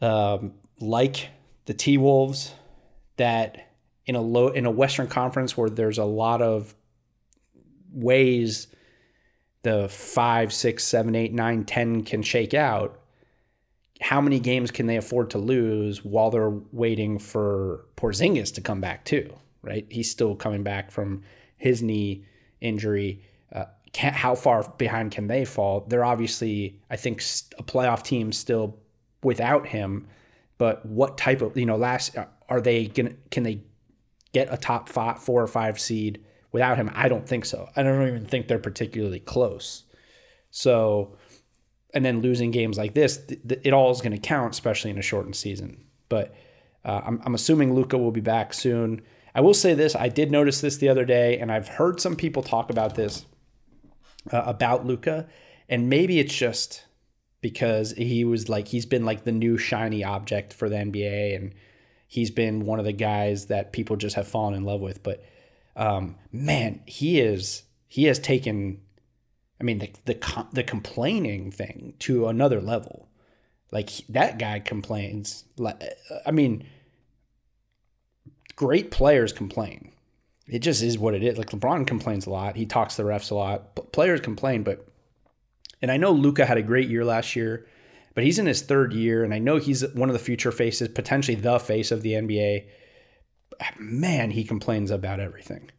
[0.00, 1.28] um, like
[1.66, 2.54] the T Wolves,
[3.16, 3.72] that
[4.06, 6.74] in a low in a Western Conference where there's a lot of
[7.92, 8.68] ways
[9.62, 13.00] the five, six, seven, eight, nine, ten can shake out.
[14.00, 18.80] How many games can they afford to lose while they're waiting for Porzingis to come
[18.80, 19.32] back too?
[19.64, 19.86] Right?
[19.90, 21.22] He's still coming back from
[21.56, 22.24] his knee
[22.60, 23.22] injury.
[23.52, 25.84] Uh, can, how far behind can they fall?
[25.88, 27.20] They're obviously, I think,
[27.58, 28.78] a playoff team still
[29.22, 30.06] without him.
[30.58, 33.14] But what type of, you know, last uh, are they gonna?
[33.30, 33.62] Can they
[34.32, 36.90] get a top five, four or five seed without him?
[36.94, 37.68] I don't think so.
[37.74, 39.84] I don't even think they're particularly close.
[40.50, 41.16] So,
[41.92, 44.90] and then losing games like this, th- th- it all is going to count, especially
[44.90, 45.84] in a shortened season.
[46.08, 46.32] But
[46.84, 49.02] uh, I'm, I'm assuming Luka will be back soon.
[49.34, 52.16] I will say this: I did notice this the other day, and I've heard some
[52.16, 53.26] people talk about this
[54.32, 55.26] uh, about Luka,
[55.68, 56.84] and maybe it's just
[57.40, 61.54] because he was like he's been like the new shiny object for the NBA, and
[62.06, 65.02] he's been one of the guys that people just have fallen in love with.
[65.02, 65.24] But
[65.76, 68.80] um, man, he is he has taken,
[69.60, 73.08] I mean, the the the complaining thing to another level.
[73.72, 75.44] Like that guy complains.
[75.58, 75.82] Like
[76.24, 76.64] I mean
[78.56, 79.92] great players complain.
[80.46, 81.38] It just is what it is.
[81.38, 82.56] Like LeBron complains a lot.
[82.56, 83.92] He talks to the refs a lot.
[83.92, 84.86] Players complain, but
[85.80, 87.66] and I know Luka had a great year last year,
[88.14, 90.88] but he's in his third year, and I know he's one of the future faces,
[90.88, 92.66] potentially the face of the NBA.
[93.78, 95.70] Man, he complains about everything.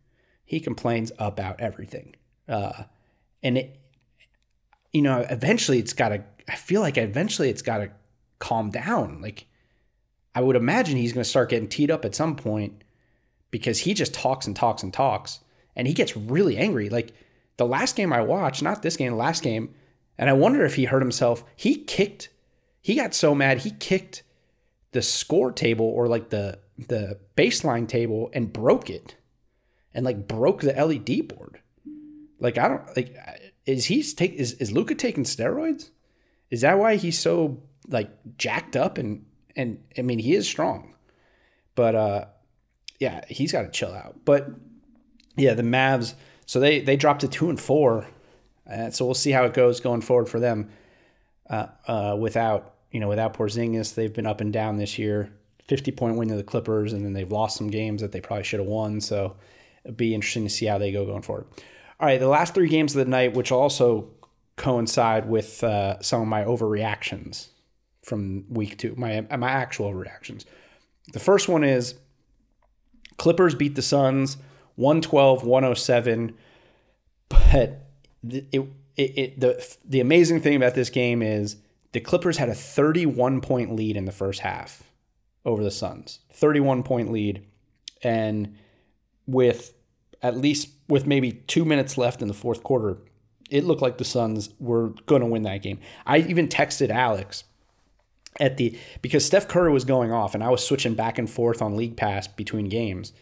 [0.46, 2.16] He complains about everything,
[2.48, 2.84] uh,
[3.42, 3.80] and it,
[4.94, 6.24] you know, eventually it's got to.
[6.48, 7.92] I feel like eventually it's got to
[8.40, 9.22] calm down.
[9.22, 9.48] Like
[10.36, 12.84] I would imagine he's going to start getting teed up at some point
[13.50, 15.40] because he just talks and talks and talks
[15.76, 16.90] and he gets really angry.
[16.90, 17.14] Like
[17.58, 19.74] the last game I watched, not this game, the last game,
[20.18, 21.44] and I wonder if he hurt himself.
[21.56, 22.30] He kicked,
[22.82, 24.24] he got so mad, he kicked
[24.92, 29.16] the score table or like the the baseline table and broke it
[29.94, 31.60] and like broke the LED board.
[32.40, 33.16] Like I don't like
[33.66, 35.90] is he take is is Luka taking steroids?
[36.50, 40.96] Is that why he's so like jacked up and and I mean he is strong,
[41.76, 42.26] but uh,
[43.00, 44.18] yeah, he's got to chill out.
[44.26, 44.50] But
[45.36, 46.14] yeah, the Mavs.
[46.46, 48.06] So they they dropped to two and four,
[48.92, 50.70] so we'll see how it goes going forward for them.
[51.50, 55.32] Uh, uh, without you know without Porzingis, they've been up and down this year.
[55.68, 58.44] Fifty point win to the Clippers, and then they've lost some games that they probably
[58.44, 59.02] should have won.
[59.02, 59.36] So
[59.84, 61.48] it'd be interesting to see how they go going forward.
[62.00, 64.10] All right, the last three games of the night, which also
[64.58, 67.48] coincide with uh, some of my overreactions
[68.06, 70.46] from week two, my uh, my actual reactions.
[71.12, 71.96] The first one is
[73.18, 74.38] Clippers beat the Suns
[74.76, 76.36] 112 107.
[77.30, 77.88] But
[78.30, 81.58] it, it, the, the amazing thing about this game is
[81.92, 84.84] the Clippers had a 31 point lead in the first half
[85.44, 86.20] over the Suns.
[86.34, 87.46] 31 point lead.
[88.04, 88.56] And
[89.26, 89.74] with
[90.22, 92.98] at least with maybe two minutes left in the fourth quarter,
[93.50, 95.80] it looked like the Suns were going to win that game.
[96.06, 97.44] I even texted Alex
[98.40, 101.62] at the because Steph Curry was going off and I was switching back and forth
[101.62, 103.14] on League Pass between games,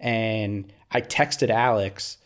[0.00, 2.18] and I texted Alex.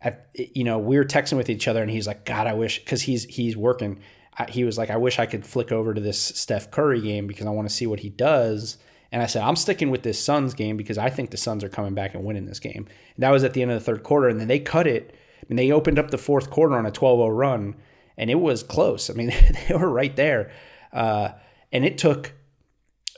[0.00, 2.78] At, you know, we were texting with each other, and he's like, "God, I wish,"
[2.78, 4.00] because he's he's working.
[4.48, 7.46] he was like, I wish I could flick over to this Steph Curry game because
[7.46, 8.78] I want to see what he does.
[9.10, 11.68] And I said, I'm sticking with this Suns game because I think the Suns are
[11.68, 12.86] coming back and winning this game.
[13.16, 14.28] And that was at the end of the third quarter.
[14.28, 15.14] And then they cut it.
[15.48, 17.74] and they opened up the fourth quarter on a 12 0 run.
[18.16, 19.08] And it was close.
[19.08, 19.28] I mean,
[19.68, 20.50] they were right there.
[20.92, 21.30] Uh,
[21.72, 22.32] and it took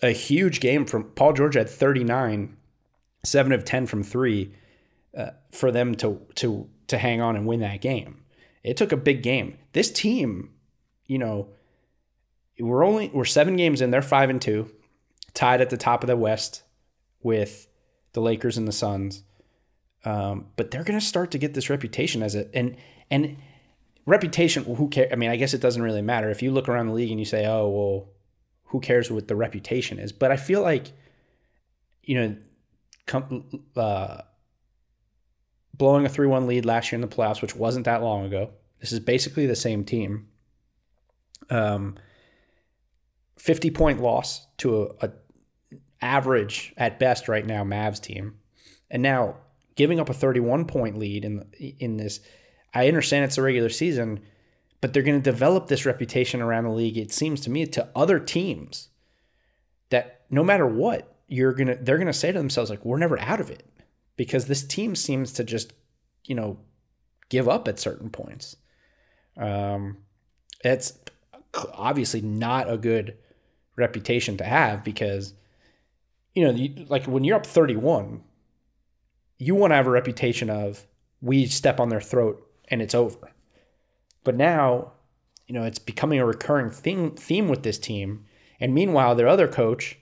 [0.02, 2.56] a huge game from Paul George at 39,
[3.24, 4.54] seven of 10 from three,
[5.16, 8.22] uh, for them to, to, to hang on and win that game.
[8.62, 9.58] It took a big game.
[9.72, 10.50] This team,
[11.06, 11.48] you know,
[12.58, 13.90] we're only we're seven games in.
[13.90, 14.70] They're five and two
[15.34, 16.62] tied at the top of the West
[17.22, 17.68] with
[18.12, 19.22] the Lakers and the Suns.
[20.04, 22.76] Um, but they're going to start to get this reputation as a and
[23.10, 23.36] and
[24.06, 24.64] reputation.
[24.64, 25.10] Who cares?
[25.12, 27.20] I mean, I guess it doesn't really matter if you look around the league and
[27.20, 28.08] you say, "Oh, well,
[28.70, 30.92] who cares what the reputation is?" But I feel like,
[32.02, 32.36] you know,
[33.06, 34.22] com- uh,
[35.74, 38.50] blowing a three-one lead last year in the playoffs, which wasn't that long ago.
[38.80, 40.28] This is basically the same team.
[41.48, 41.96] Um,
[43.38, 45.10] 50 point loss to a, a
[46.02, 48.38] average at best right now Mavs team,
[48.90, 49.36] and now
[49.76, 52.20] giving up a 31 point lead in in this.
[52.72, 54.20] I understand it's a regular season,
[54.80, 56.96] but they're going to develop this reputation around the league.
[56.96, 58.88] It seems to me to other teams
[59.90, 63.40] that no matter what you're gonna, they're gonna say to themselves like, "We're never out
[63.40, 63.64] of it,"
[64.16, 65.72] because this team seems to just,
[66.24, 66.58] you know,
[67.28, 68.56] give up at certain points.
[69.36, 69.98] Um,
[70.64, 70.98] it's
[71.74, 73.16] obviously not a good
[73.76, 75.34] reputation to have because
[76.34, 78.22] you know you, like when you're up 31
[79.38, 80.86] you want to have a reputation of
[81.22, 83.32] we step on their throat and it's over
[84.24, 84.92] but now
[85.46, 88.24] you know it's becoming a recurring theme theme with this team
[88.58, 89.98] and meanwhile their other coach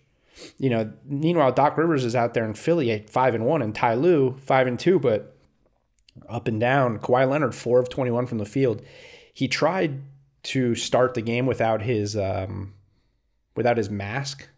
[0.59, 3.75] you know meanwhile Doc Rivers is out there in Philly at 5 and 1 and
[3.75, 5.37] Ty Lue 5 and 2 but
[6.29, 8.83] up and down Kawhi Leonard 4 of 21 from the field
[9.33, 10.01] he tried
[10.43, 12.75] to start the game without his um,
[13.55, 14.49] without his mask,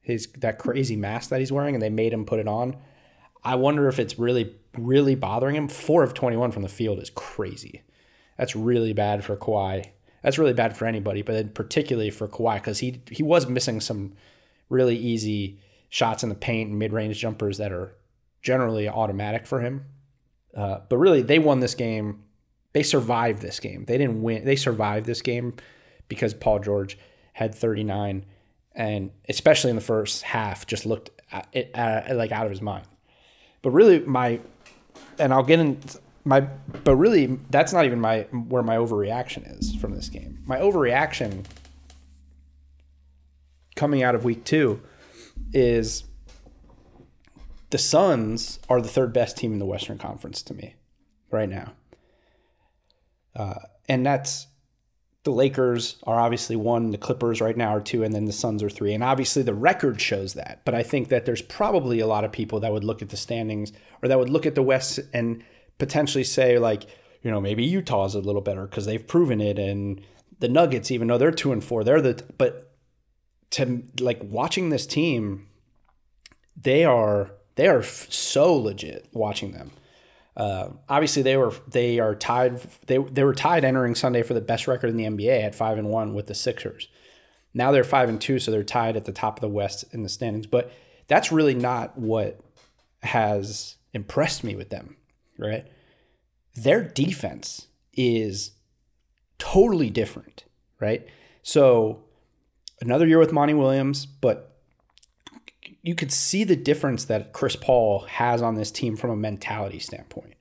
[0.00, 2.76] his that crazy mask that he's wearing, and they made him put it on.
[3.42, 5.68] I wonder if it's really, really bothering him.
[5.68, 7.82] Four of 21 from the field is crazy.
[8.36, 9.86] That's really bad for Kawhi.
[10.22, 14.12] That's really bad for anybody, but particularly for Kawhi because he he was missing some
[14.68, 17.94] really easy shots in the paint and mid range jumpers that are
[18.40, 19.84] generally automatic for him.
[20.56, 22.22] Uh, but really, they won this game.
[22.72, 23.84] They survived this game.
[23.84, 24.44] They didn't win.
[24.44, 25.54] They survived this game
[26.08, 26.98] because Paul George
[27.32, 28.24] had 39
[28.74, 32.86] and especially in the first half, just looked at, at, like out of his mind.
[33.60, 34.40] But really, my
[35.18, 35.78] and I'll get in
[36.24, 40.42] my but really that's not even my where my overreaction is from this game.
[40.46, 41.44] My overreaction
[43.74, 44.80] coming out of week two
[45.52, 46.04] is
[47.70, 50.74] the Suns are the third best team in the Western Conference to me
[51.30, 51.72] right now.
[53.34, 53.54] Uh,
[53.88, 54.46] and that's
[55.24, 58.62] the Lakers are obviously one, the Clippers right now are two, and then the Suns
[58.62, 58.92] are three.
[58.92, 60.62] And obviously the record shows that.
[60.64, 63.16] But I think that there's probably a lot of people that would look at the
[63.16, 65.42] standings or that would look at the West and
[65.78, 66.86] potentially say, like,
[67.22, 69.58] you know, maybe Utah's a little better because they've proven it.
[69.58, 70.00] And
[70.40, 72.72] the Nuggets, even though they're two and four, they're the, but
[73.50, 75.48] to like watching this team,
[76.60, 79.70] they are, they are so legit watching them.
[80.36, 82.58] Uh, obviously, they were they are tied.
[82.86, 85.76] They they were tied entering Sunday for the best record in the NBA at five
[85.76, 86.88] and one with the Sixers.
[87.54, 90.02] Now they're five and two, so they're tied at the top of the West in
[90.02, 90.46] the standings.
[90.46, 90.72] But
[91.06, 92.40] that's really not what
[93.02, 94.96] has impressed me with them,
[95.38, 95.66] right?
[96.54, 98.52] Their defense is
[99.38, 100.44] totally different,
[100.80, 101.06] right?
[101.42, 102.04] So
[102.80, 104.56] another year with Monty Williams, but
[105.82, 109.78] you could see the difference that Chris Paul has on this team from a mentality
[109.78, 110.34] standpoint.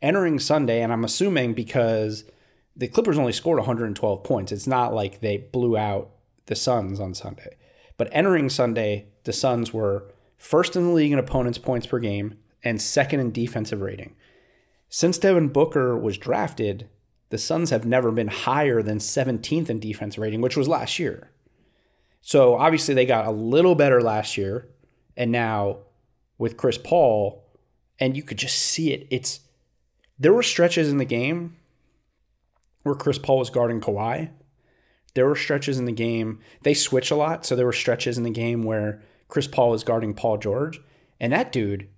[0.00, 2.24] Entering Sunday, and I'm assuming because
[2.76, 6.10] the Clippers only scored 112 points, it's not like they blew out
[6.46, 7.56] the Suns on Sunday.
[7.96, 12.38] But entering Sunday, the Suns were first in the league in opponents' points per game
[12.62, 14.14] and second in defensive rating.
[14.88, 16.88] Since Devin Booker was drafted,
[17.30, 21.30] the Suns have never been higher than 17th in defense rating, which was last year.
[22.20, 24.68] So obviously they got a little better last year,
[25.16, 25.78] and now
[26.38, 27.44] with Chris Paul,
[27.98, 29.06] and you could just see it.
[29.10, 29.40] It's
[30.18, 31.56] there were stretches in the game
[32.82, 34.30] where Chris Paul was guarding Kawhi.
[35.14, 36.40] There were stretches in the game.
[36.62, 39.84] They switch a lot, so there were stretches in the game where Chris Paul was
[39.84, 40.80] guarding Paul George,
[41.18, 41.88] and that dude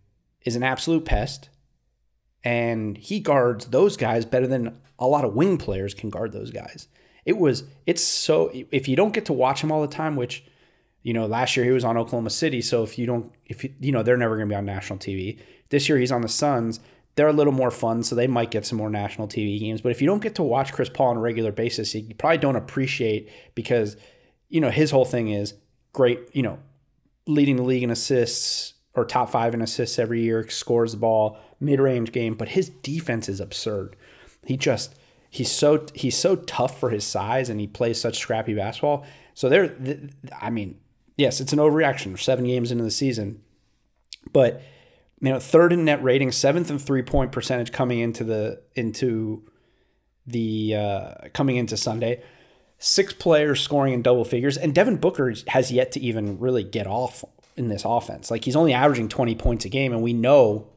[0.45, 1.49] is an absolute pest.
[2.45, 6.51] And he guards those guys better than a lot of wing players can guard those
[6.51, 6.89] guys
[7.25, 10.45] it was it's so if you don't get to watch him all the time, which
[11.03, 13.73] you know last year he was on Oklahoma City, so if you don't if you,
[13.81, 15.39] you know they're never going to be on national TV.
[15.69, 16.81] This year he's on the Suns.
[17.15, 19.81] they're a little more fun, so they might get some more national TV games.
[19.81, 22.39] But if you don't get to watch Chris Paul on a regular basis, you probably
[22.39, 23.97] don't appreciate because,
[24.49, 25.55] you know, his whole thing is
[25.93, 26.59] great, you know,
[27.27, 31.39] leading the league in assists or top five in assists every year, scores the ball,
[31.61, 33.97] mid range game, but his defense is absurd.
[34.45, 34.95] He just
[35.31, 39.05] he's so he's so tough for his size and he plays such scrappy basketball.
[39.35, 39.75] So there,
[40.41, 40.79] I mean,
[41.17, 42.19] yes, it's an overreaction.
[42.19, 43.43] Seven games into the season,
[44.33, 44.63] but
[45.21, 49.49] you know, third in net rating, seventh in three point percentage coming into the into
[50.27, 52.23] the uh, coming into Sunday.
[52.79, 56.89] Six players scoring in double figures, and Devin Booker has yet to even really get
[56.89, 57.25] off
[57.57, 58.31] in this offense.
[58.31, 60.69] Like he's only averaging 20 points a game, and we know.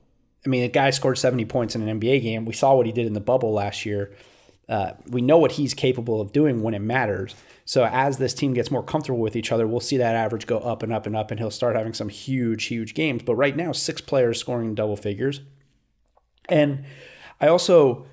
[0.46, 2.46] I mean, the guy scored 70 points in an NBA game.
[2.46, 4.16] We saw what he did in the bubble last year.
[4.70, 7.36] Uh, we know what he's capable of doing when it matters.
[7.66, 10.60] So as this team gets more comfortable with each other, we'll see that average go
[10.60, 13.24] up and up and up, and he'll start having some huge, huge games.
[13.24, 15.42] But right now, six players scoring in double figures.
[16.48, 16.86] And
[17.42, 18.06] I also,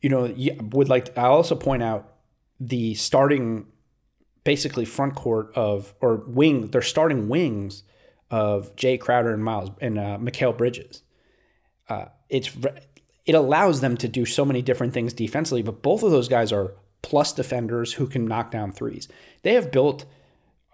[0.00, 0.32] you know,
[0.72, 2.12] would like I also point out
[2.60, 3.66] the starting,
[4.44, 6.68] basically front court of or wing.
[6.68, 7.82] They're starting wings
[8.32, 11.02] of Jae Crowder and Miles and uh, Mikal Bridges.
[11.88, 12.50] Uh, it's
[13.26, 16.50] it allows them to do so many different things defensively, but both of those guys
[16.50, 19.06] are plus defenders who can knock down threes.
[19.42, 20.06] They have built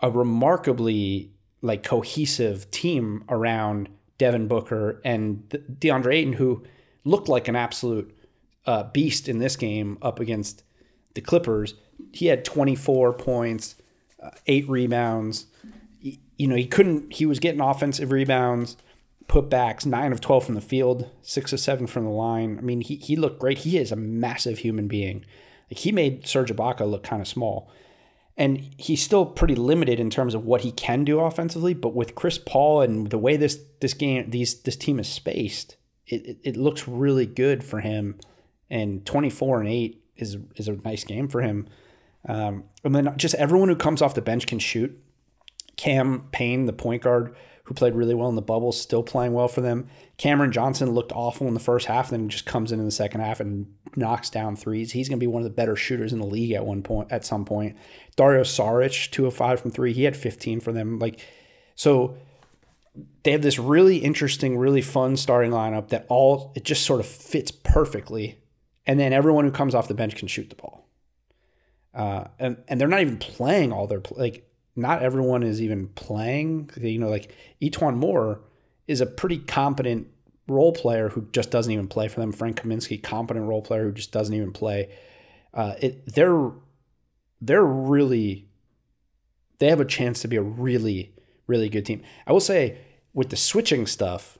[0.01, 6.63] a remarkably like cohesive team around Devin Booker and DeAndre Ayton, who
[7.05, 8.17] looked like an absolute
[8.67, 10.63] uh, beast in this game up against
[11.15, 11.75] the Clippers.
[12.13, 13.75] He had 24 points,
[14.23, 15.47] uh, eight rebounds.
[16.39, 17.13] You know, he couldn't.
[17.13, 18.77] He was getting offensive rebounds,
[19.29, 22.57] putbacks, nine of 12 from the field, six of seven from the line.
[22.59, 23.59] I mean, he he looked great.
[23.59, 25.25] He is a massive human being.
[25.71, 27.71] Like he made Serge Ibaka look kind of small.
[28.37, 32.15] And he's still pretty limited in terms of what he can do offensively, but with
[32.15, 36.57] Chris Paul and the way this this game these this team is spaced, it, it,
[36.57, 38.17] looks really good for him.
[38.71, 41.69] And 24 and 8 is is a nice game for him.
[42.29, 44.97] Um, and then just everyone who comes off the bench can shoot.
[45.79, 49.49] Cam Payne, the point guard, who played really well in the bubble, still playing well
[49.49, 49.89] for them.
[50.17, 53.21] Cameron Johnson looked awful in the first half, then just comes in in the second
[53.21, 54.93] half and knocks down threes.
[54.93, 57.13] He's going to be one of the better shooters in the league at one point.
[57.13, 57.77] At some point,
[58.17, 60.99] Dario Saric, two of five from three, he had 15 for them.
[60.99, 61.21] Like,
[61.75, 62.17] so
[63.23, 67.07] they have this really interesting, really fun starting lineup that all it just sort of
[67.07, 68.39] fits perfectly,
[68.87, 70.89] and then everyone who comes off the bench can shoot the ball.
[71.95, 74.48] Uh, and and they're not even playing all their like
[74.79, 76.71] not everyone is even playing.
[76.77, 78.41] You know, like E'Twaun Moore
[78.87, 80.09] is a pretty competent
[80.47, 82.33] role player who just doesn't even play for them.
[82.33, 84.89] Frank Kaminsky, competent role player who just doesn't even play.
[85.53, 86.51] Uh, it, they're
[87.41, 88.49] they're really
[89.59, 91.13] they have a chance to be a really
[91.47, 92.03] really good team.
[92.27, 92.79] I will say
[93.13, 94.39] with the switching stuff,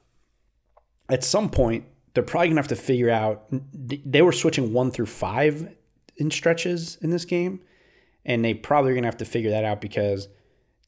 [1.09, 3.45] at some point they're probably gonna have to figure out.
[3.51, 5.75] They were switching one through five
[6.17, 7.61] in stretches in this game
[8.29, 10.27] and they probably are going to have to figure that out because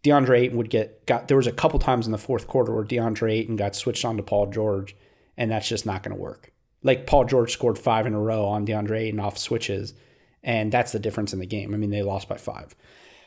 [0.04, 1.28] DeAndre Ayton would get got.
[1.28, 4.16] There was a couple times in the fourth quarter where DeAndre Ayton got switched on
[4.18, 4.96] to Paul George,
[5.36, 6.54] and that's just not going to work.
[6.84, 9.96] Like Paul George scored five in a row on DeAndre Ayton off switches,
[10.44, 11.74] and that's the difference in the game.
[11.74, 12.76] I mean, they lost by five,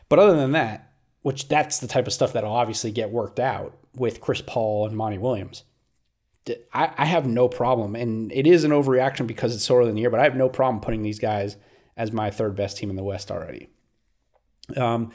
[0.09, 3.77] but other than that, which that's the type of stuff that'll obviously get worked out
[3.97, 5.65] with Chris Paul and Monty Williams.
[6.73, 9.97] I, I have no problem, and it is an overreaction because it's so early in
[9.97, 11.57] the year, but I have no problem putting these guys
[11.97, 13.71] as my third best team in the West already.
[14.77, 15.13] Um,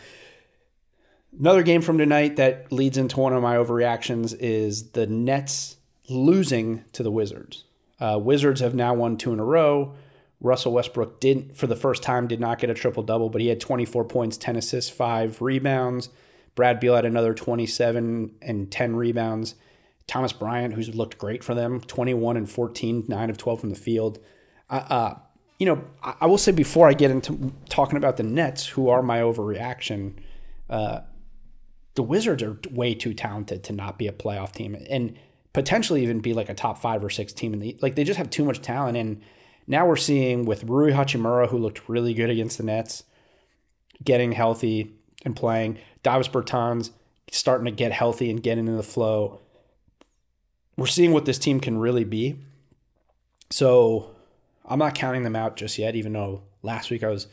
[1.38, 5.78] another game from tonight that leads into one of my overreactions is the Nets
[6.10, 7.66] losing to the Wizards.
[8.00, 9.96] Uh, Wizards have now won two in a row.
[10.42, 13.48] Russell Westbrook didn't, for the first time did not get a triple double, but he
[13.48, 16.10] had 24 points, 10 assists, five rebounds.
[16.56, 19.56] Brad Beal had another 27 and 10 rebounds.
[20.08, 23.76] Thomas Bryant, who's looked great for them, 21 and 14, 9 of 12 from the
[23.76, 24.20] field.
[24.70, 25.16] Uh, uh,
[25.60, 29.04] you know, I will say before I get into talking about the Nets, who are
[29.04, 30.14] my overreaction,
[30.70, 31.02] uh,
[31.96, 35.20] the Wizards are way too talented to not be a playoff team and
[35.52, 38.18] potentially even be like a top five or six team in the like they just
[38.18, 38.98] have too much talent.
[38.98, 39.22] And
[39.68, 43.04] now we're seeing with Rui Hachimura, who looked really good against the Nets,
[44.02, 44.94] getting healthy
[45.26, 45.78] and playing.
[46.04, 46.92] Davis Bertans
[47.32, 49.42] starting to get healthy and getting into the flow.
[50.78, 52.40] We're seeing what this team can really be.
[53.50, 54.16] So
[54.70, 57.28] I'm not counting them out just yet, even though last week I was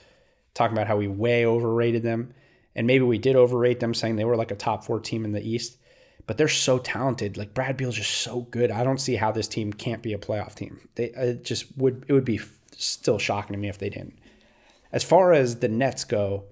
[0.54, 2.32] talking about how we way overrated them.
[2.74, 5.32] And maybe we did overrate them, saying they were like a top four team in
[5.32, 5.78] the East.
[6.26, 7.36] But they're so talented.
[7.36, 8.70] Like Brad Beal's just so good.
[8.70, 10.88] I don't see how this team can't be a playoff team.
[10.96, 12.40] They it just would it would be
[12.76, 14.18] still shocking to me if they didn't.
[14.92, 16.44] As far as the Nets go,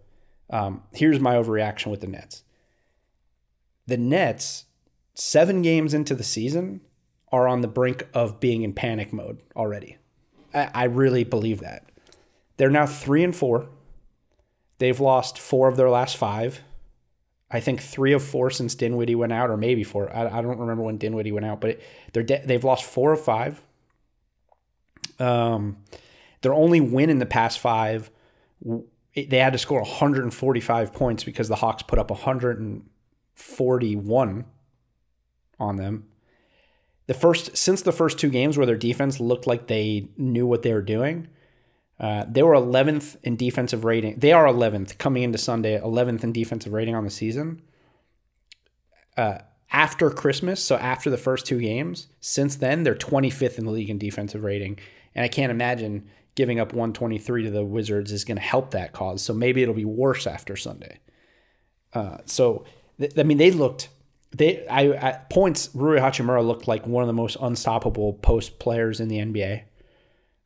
[0.50, 2.42] um, here's my overreaction with the Nets.
[3.86, 4.66] The Nets,
[5.14, 6.80] seven games into the season,
[7.32, 9.98] are on the brink of being in panic mode already.
[10.54, 11.90] I, I really believe that.
[12.56, 13.68] They're now three and four.
[14.78, 16.60] They've lost four of their last five.
[17.50, 20.14] I think three of four since Dinwiddie went out, or maybe four.
[20.14, 21.80] I, I don't remember when Dinwiddie went out, but
[22.12, 23.62] they're de- they've lost four of five.
[25.18, 25.78] Um,
[26.40, 28.10] their only win in the past five,
[29.14, 34.44] they had to score 145 points because the Hawks put up 141
[35.60, 36.06] on them.
[37.06, 40.62] The first since the first two games where their defense looked like they knew what
[40.62, 41.28] they were doing,
[42.00, 44.18] uh, they were 11th in defensive rating.
[44.18, 47.62] They are 11th coming into Sunday, 11th in defensive rating on the season.
[49.16, 49.38] Uh,
[49.70, 53.90] after Christmas, so after the first two games, since then they're 25th in the league
[53.90, 54.78] in defensive rating,
[55.14, 58.92] and I can't imagine giving up 123 to the Wizards is going to help that
[58.92, 59.22] cause.
[59.22, 60.98] So maybe it'll be worse after Sunday.
[61.92, 62.64] Uh, so
[62.98, 63.88] th- I mean, they looked
[64.34, 69.00] they I at points Rui Hachimura looked like one of the most unstoppable post players
[69.00, 69.62] in the NBA.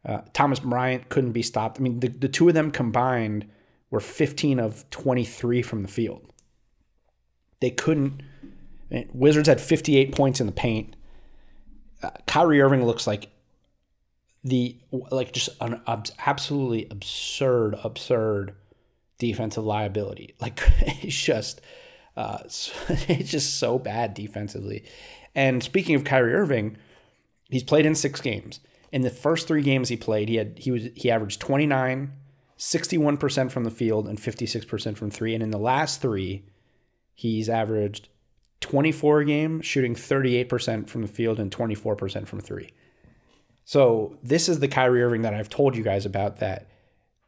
[0.05, 1.79] Uh, Thomas Bryant couldn't be stopped.
[1.79, 3.47] I mean, the, the two of them combined
[3.91, 6.33] were 15 of 23 from the field.
[7.61, 8.23] They couldn't.
[8.91, 10.95] I mean, Wizards had 58 points in the paint.
[12.03, 13.31] Uh, Kyrie Irving looks like
[14.45, 14.77] the
[15.11, 15.81] like just an
[16.25, 18.55] absolutely absurd, absurd
[19.19, 20.35] defensive liability.
[20.41, 21.61] Like it's just,
[22.19, 22.39] uh,
[23.09, 24.85] it's just so bad defensively.
[25.37, 26.77] And speaking of Kyrie Irving,
[27.49, 28.59] he's played in six games.
[28.91, 32.13] In the first three games he played, he had he was he averaged 29,
[32.59, 35.33] 61% from the field and 56% from three.
[35.33, 36.45] And in the last three,
[37.15, 38.09] he's averaged
[38.61, 42.71] 24 a game, shooting 38% from the field and 24% from three.
[43.65, 46.69] So this is the Kyrie Irving that I've told you guys about that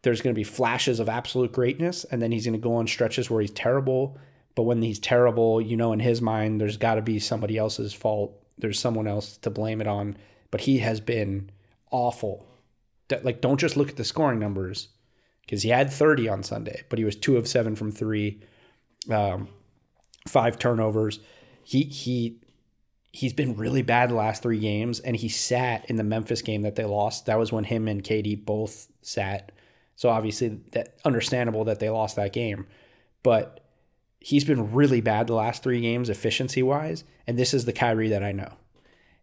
[0.03, 2.89] there's going to be flashes of absolute greatness and then he's going to go on
[2.89, 4.19] stretches where he's terrible.
[4.61, 7.95] But when he's terrible, you know, in his mind, there's got to be somebody else's
[7.95, 8.37] fault.
[8.59, 10.17] There's someone else to blame it on
[10.51, 11.51] but he has been
[11.91, 12.47] awful.
[13.23, 14.89] Like, don't just look at the scoring numbers
[15.43, 18.41] because he had 30 on Sunday, but he was two of seven from three,
[19.11, 19.49] um,
[20.29, 21.19] five turnovers.
[21.65, 22.41] He he
[23.13, 26.63] he's been really bad the last three games, and he sat in the Memphis game
[26.63, 27.27] that they lost.
[27.27, 29.51] That was when him and KD both sat.
[29.97, 32.67] So obviously, that understandable that they lost that game,
[33.23, 33.60] but
[34.21, 38.11] he's been really bad the last three games efficiency wise, and this is the Kyrie
[38.11, 38.53] that I know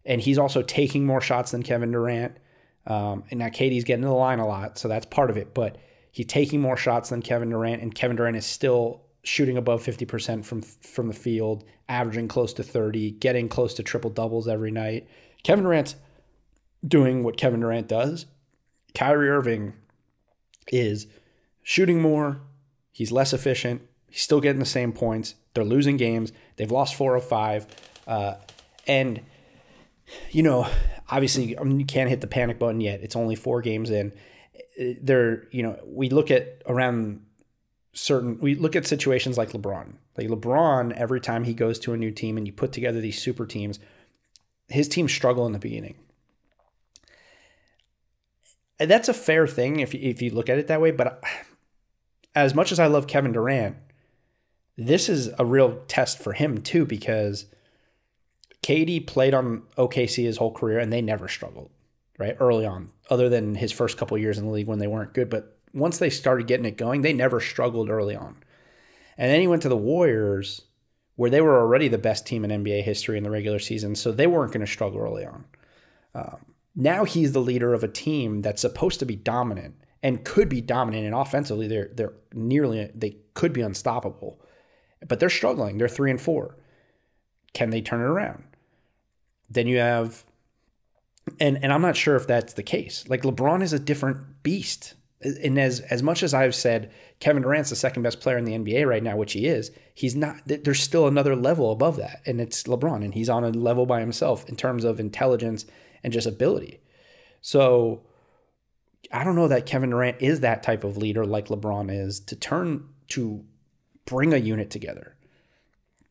[0.08, 2.36] and he's also taking more shots than Kevin Durant.
[2.86, 5.54] Um, and now KD's getting to the line a lot, so that's part of it.
[5.54, 5.76] But
[6.10, 10.44] he's taking more shots than Kevin Durant, and Kevin Durant is still shooting above 50%
[10.44, 15.06] from from the field, averaging close to 30, getting close to triple doubles every night.
[15.42, 15.96] Kevin Durant's
[16.86, 18.24] doing what Kevin Durant does.
[18.94, 19.74] Kyrie Irving
[20.68, 21.06] is
[21.62, 22.40] shooting more.
[22.92, 23.82] He's less efficient.
[24.08, 25.34] He's still getting the same points.
[25.54, 26.32] They're losing games.
[26.56, 27.66] They've lost four of five.
[28.06, 28.34] Uh,
[28.86, 29.20] and–
[30.30, 30.68] you know,
[31.08, 33.02] obviously I mean, you can't hit the panic button yet.
[33.02, 34.12] It's only four games in.
[35.00, 37.24] There, you know, we look at around
[37.92, 39.94] certain we look at situations like LeBron.
[40.16, 43.20] Like LeBron, every time he goes to a new team and you put together these
[43.20, 43.78] super teams,
[44.68, 45.96] his teams struggle in the beginning.
[48.80, 50.90] And that's a fair thing if if you look at it that way.
[50.90, 51.22] But
[52.34, 53.76] as much as I love Kevin Durant,
[54.78, 57.46] this is a real test for him too because
[58.62, 61.70] KD played on OKC his whole career and they never struggled,
[62.16, 62.36] right?
[62.38, 65.28] Early on, other than his first couple years in the league when they weren't good.
[65.28, 68.36] But once they started getting it going, they never struggled early on.
[69.16, 70.62] And then he went to the Warriors,
[71.16, 73.96] where they were already the best team in NBA history in the regular season.
[73.96, 75.44] So they weren't going to struggle early on.
[76.14, 76.36] Um,
[76.76, 79.74] now he's the leader of a team that's supposed to be dominant
[80.04, 84.40] and could be dominant and offensively they're they're nearly they could be unstoppable
[85.06, 86.56] but they're struggling they're 3 and 4
[87.54, 88.44] can they turn it around
[89.50, 90.24] then you have,
[91.40, 93.04] and and I'm not sure if that's the case.
[93.08, 97.70] Like LeBron is a different beast, and as as much as I've said Kevin Durant's
[97.70, 100.36] the second best player in the NBA right now, which he is, he's not.
[100.46, 104.00] There's still another level above that, and it's LeBron, and he's on a level by
[104.00, 105.64] himself in terms of intelligence
[106.04, 106.80] and just ability.
[107.40, 108.02] So
[109.12, 112.36] I don't know that Kevin Durant is that type of leader like LeBron is to
[112.36, 113.44] turn to
[114.08, 115.16] bring a unit together.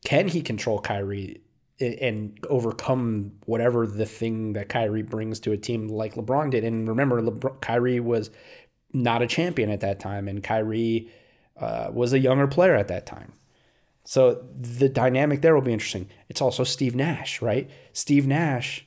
[0.04, 1.42] Can he control Kyrie
[1.80, 6.64] and overcome whatever the thing that Kyrie brings to a team like LeBron did.
[6.64, 8.30] And remember, LeBron, Kyrie was
[8.92, 11.08] not a champion at that time, and Kyrie
[11.56, 13.32] uh, was a younger player at that time.
[14.04, 16.08] So the dynamic there will be interesting.
[16.28, 17.70] It's also Steve Nash, right?
[17.92, 18.86] Steve Nash,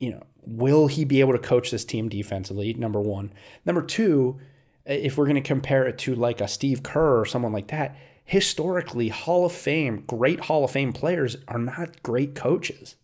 [0.00, 2.72] you know, will he be able to coach this team defensively?
[2.74, 3.32] Number one.
[3.64, 4.40] Number two,
[4.86, 7.96] if we're going to compare it to like a Steve Kerr or someone like that,
[8.24, 12.96] historically Hall of Fame, great Hall of Fame players are not great coaches.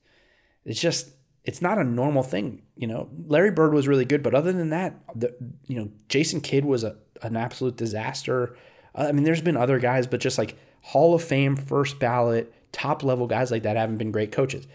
[0.65, 1.11] It's just
[1.45, 2.63] it's not a normal thing.
[2.77, 5.35] You know, Larry Bird was really good, but other than that, the,
[5.67, 8.55] you know, Jason Kidd was a, an absolute disaster.
[8.95, 12.53] Uh, I mean, there's been other guys, but just like Hall of Fame, first ballot,
[12.73, 14.67] top level guys like that haven't been great coaches.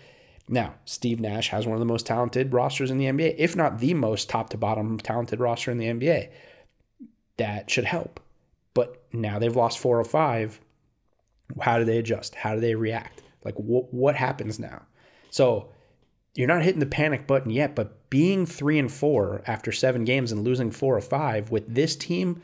[0.47, 3.79] Now, Steve Nash has one of the most talented rosters in the NBA, if not
[3.79, 6.29] the most top to bottom talented roster in the NBA.
[7.37, 8.19] That should help.
[9.13, 10.59] Now they've lost four or five.
[11.61, 12.35] How do they adjust?
[12.35, 13.21] How do they react?
[13.43, 14.83] Like, what what happens now?
[15.29, 15.69] So
[16.35, 20.31] you're not hitting the panic button yet, but being three and four after seven games
[20.31, 22.41] and losing four or five with this team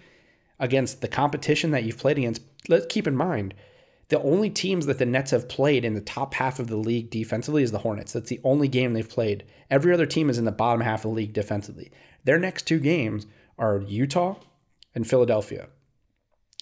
[0.60, 3.54] against the competition that you've played against, let's keep in mind
[4.10, 7.12] the only teams that the Nets have played in the top half of the league
[7.12, 8.14] defensively is the Hornets.
[8.14, 9.46] That's the only game they've played.
[9.70, 11.92] Every other team is in the bottom half of the league defensively.
[12.24, 13.28] Their next two games
[13.60, 14.36] are Utah
[14.96, 15.68] and Philadelphia.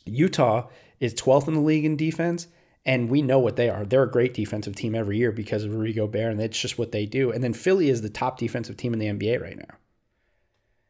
[0.08, 0.68] Utah
[1.00, 2.48] is 12th in the league in defense,
[2.86, 3.86] and we know what they are.
[3.86, 6.92] They're a great defensive team every year because of Rudy Gobert, and that's just what
[6.92, 7.32] they do.
[7.32, 9.76] And then Philly is the top defensive team in the NBA right now.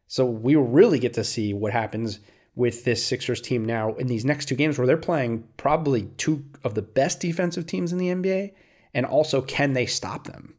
[0.07, 2.20] So we really get to see what happens
[2.55, 6.45] with this Sixers team now in these next two games where they're playing probably two
[6.63, 8.53] of the best defensive teams in the NBA.
[8.93, 10.55] And also, can they stop them?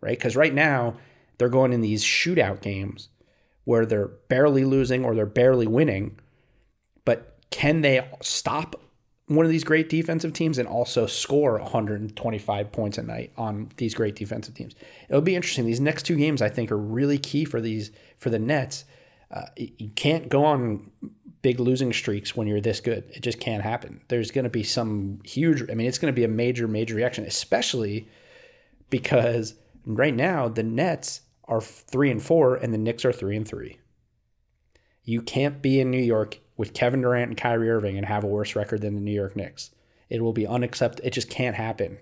[0.00, 0.18] Right?
[0.18, 0.96] Because right now,
[1.38, 3.10] they're going in these shootout games
[3.64, 6.18] where they're barely losing or they're barely winning.
[7.50, 8.80] Can they stop
[9.28, 13.94] one of these great defensive teams and also score 125 points a night on these
[13.94, 14.74] great defensive teams?
[15.08, 15.66] It'll be interesting.
[15.66, 18.84] These next two games, I think, are really key for these for the Nets.
[19.30, 20.90] Uh, you can't go on
[21.46, 23.04] big losing streaks when you're this good.
[23.12, 24.00] It just can't happen.
[24.08, 26.94] There's going to be some huge, I mean, it's going to be a major, major
[26.94, 28.08] reaction, especially
[28.90, 33.46] because right now the Nets are three and four and the Knicks are three and
[33.46, 33.78] three.
[35.04, 38.28] You can't be in New York with Kevin Durant and Kyrie Irving and have a
[38.28, 39.70] worse record than the New York Knicks.
[40.08, 41.06] It will be unacceptable.
[41.06, 41.98] It just can't happen.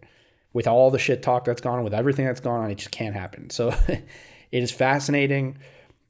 [0.52, 2.92] With all the shit talk that's gone on, with everything that's gone on, it just
[2.92, 3.50] can't happen.
[3.50, 4.04] So it
[4.50, 5.58] is fascinating.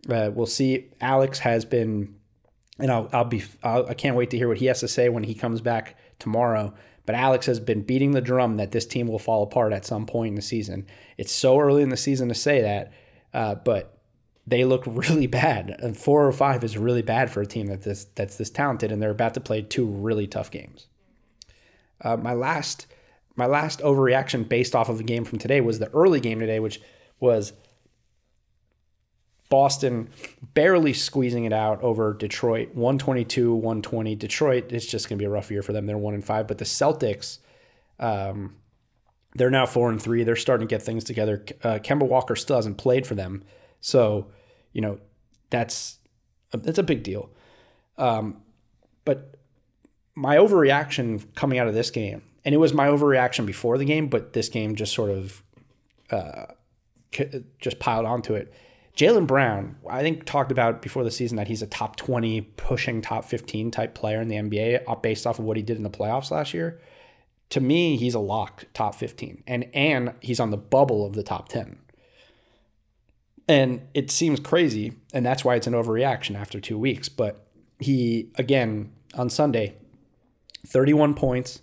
[0.08, 0.90] Uh, we'll see.
[1.00, 2.14] Alex has been
[2.78, 5.08] and I'll, I'll be I'll, I can't wait to hear what he has to say
[5.08, 6.74] when he comes back tomorrow.
[7.06, 10.06] But Alex has been beating the drum that this team will fall apart at some
[10.06, 10.86] point in the season.
[11.18, 12.92] It's so early in the season to say that,
[13.34, 13.93] uh, but
[14.46, 15.76] they look really bad.
[15.80, 18.92] And four or five is really bad for a team that this that's this talented,
[18.92, 20.86] and they're about to play two really tough games.
[22.00, 22.86] Uh, my last
[23.36, 26.60] my last overreaction based off of the game from today was the early game today,
[26.60, 26.80] which
[27.18, 27.52] was
[29.48, 30.08] Boston
[30.54, 34.14] barely squeezing it out over Detroit, 122, 120.
[34.16, 35.86] Detroit, it's just going to be a rough year for them.
[35.86, 36.46] They're one and five.
[36.46, 37.38] But the Celtics,
[37.98, 38.56] um,
[39.34, 40.24] they're now four and three.
[40.24, 41.44] They're starting to get things together.
[41.62, 43.44] Uh, Kemba Walker still hasn't played for them.
[43.84, 44.28] So,
[44.72, 44.98] you know,
[45.50, 45.98] that's,
[46.52, 47.30] that's a big deal.
[47.98, 48.42] Um,
[49.04, 49.36] but
[50.14, 54.08] my overreaction coming out of this game, and it was my overreaction before the game,
[54.08, 55.42] but this game just sort of
[56.10, 56.46] uh,
[57.60, 58.52] just piled onto it
[58.96, 63.02] Jaylen Brown, I think talked about before the season that he's a top 20 pushing
[63.02, 65.82] top 15 type player in the NBA uh, based off of what he did in
[65.82, 66.80] the playoffs last year.
[67.50, 71.24] To me, he's a lock top 15 and and he's on the bubble of the
[71.24, 71.76] top 10.
[73.46, 77.46] And it seems crazy and that's why it's an overreaction after 2 weeks, but
[77.78, 79.76] he again on Sunday
[80.66, 81.60] 31 points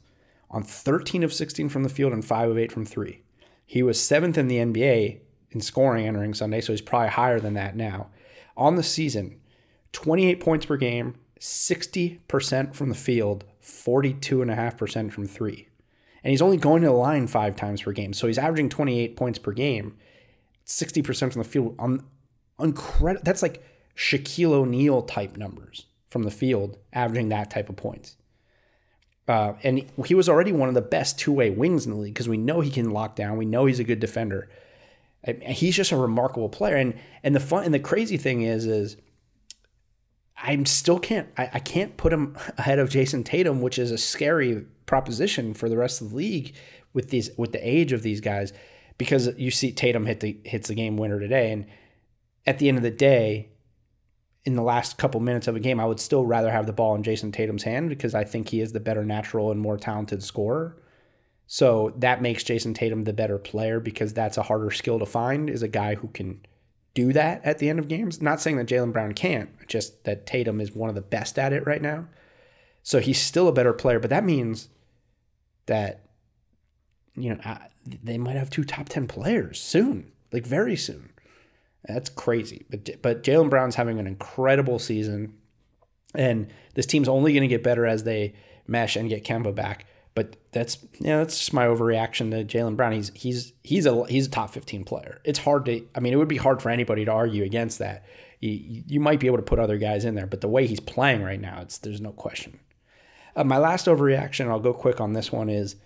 [0.49, 3.21] on 13 of 16 from the field and 5 of 8 from 3.
[3.65, 5.19] He was 7th in the NBA
[5.51, 8.07] in scoring entering Sunday, so he's probably higher than that now.
[8.57, 9.39] On the season,
[9.93, 15.67] 28 points per game, 60% from the field, 42.5% from three.
[16.23, 18.13] And he's only going to the line five times per game.
[18.13, 19.97] So he's averaging 28 points per game,
[20.71, 21.75] 60% from the field.
[21.79, 22.03] On
[22.59, 23.63] incredible that's like
[23.95, 28.17] Shaquille O'Neal type numbers from the field, averaging that type of points.
[29.27, 32.13] Uh, and he was already one of the best two way wings in the league
[32.13, 33.37] because we know he can lock down.
[33.37, 34.49] We know he's a good defender
[35.23, 36.75] he's just a remarkable player.
[36.75, 38.97] And and the fun and the crazy thing is is
[40.37, 43.97] I'm still can't I, I can't put him ahead of Jayson Tatum, which is a
[43.97, 46.55] scary proposition for the rest of the league
[46.93, 48.53] with these with the age of these guys,
[49.01, 51.65] because you see Tatum hit the hits the game winner today, and
[52.45, 53.49] at the end of the day,
[54.45, 56.93] in the last couple minutes of a game, I would still rather have the ball
[56.93, 60.21] in Jayson Tatum's hand because I think he is the better natural and more talented
[60.21, 60.77] scorer.
[61.47, 65.49] So that makes Jayson Tatum the better player because that's a harder skill to find
[65.49, 66.45] is a guy who can
[66.93, 68.21] do that at the end of games.
[68.21, 71.53] Not saying that Jaylen Brown can't, just that Tatum is one of the best at
[71.53, 72.05] it right now.
[72.83, 74.69] So he's still a better player, but that means
[75.65, 76.05] that
[77.15, 77.41] you know
[77.85, 81.11] they might have two top 10 players soon, like very soon.
[81.85, 82.65] That's crazy.
[82.69, 85.33] But but Jaylen Brown's having an incredible season
[86.13, 88.33] and this team's only going to get better as they
[88.67, 89.85] mesh and get Kemba back.
[90.13, 92.91] But that's you know, that's just my overreaction to Jaylen Brown.
[92.91, 95.21] He's he's he's a he's a top 15 player.
[95.23, 98.05] It's hard to I mean, it would be hard for anybody to argue against that.
[98.39, 100.79] You, you might be able to put other guys in there, but the way he's
[100.79, 102.59] playing right now, it's there's no question.
[103.35, 105.77] Uh, my last overreaction, I'll go quick on this one, is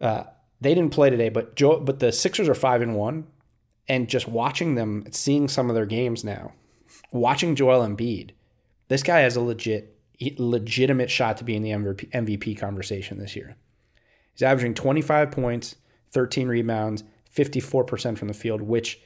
[0.00, 0.24] uh,
[0.60, 3.26] they didn't play today, but Joe, but the Sixers are five and one,
[3.88, 6.52] and just watching them, seeing some of their games now,
[7.12, 8.30] watching Joel Embiid,
[8.88, 9.96] this guy has a legit
[10.38, 13.56] legitimate shot to be in the MVP conversation this year.
[14.34, 15.76] He's averaging 25 points,
[16.10, 17.04] 13 rebounds,
[17.34, 19.00] 54% from the field, which,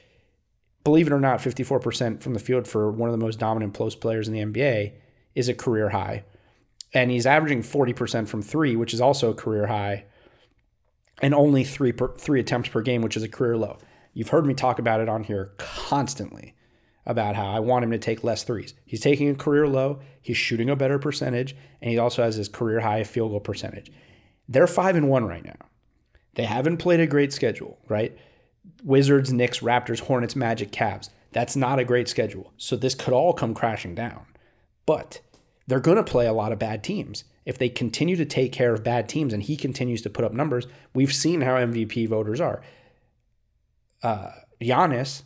[0.83, 4.01] believe it or not, 54% from the field for one of the most dominant post
[4.01, 4.93] players in the NBA
[5.35, 6.25] is a career high.
[6.93, 10.05] And he's averaging 40% from three, which is also a career high,
[11.23, 13.79] and only three per, three attempts per game, which is a career low.
[14.13, 16.55] You've heard me talk about it on here constantly
[17.07, 18.75] about how I want him to take less threes.
[18.87, 22.49] He's taking a career low, he's shooting a better percentage, and he also has his
[22.49, 23.93] career high field goal percentage.
[24.49, 25.57] They're 5 and 1 right now.
[26.35, 28.17] They haven't played a great schedule, right?
[28.83, 31.11] Wizards, Knicks, Raptors, Hornets, Magic, Cavs.
[31.33, 32.53] That's not a great schedule.
[32.57, 34.27] So this could all come crashing down.
[34.87, 35.21] But
[35.67, 37.25] they're going to play a lot of bad teams.
[37.45, 40.33] If they continue to take care of bad teams and he continues to put up
[40.33, 42.63] numbers, we've seen how MVP voters are.
[44.03, 44.31] Uh,
[44.61, 45.23] Giannis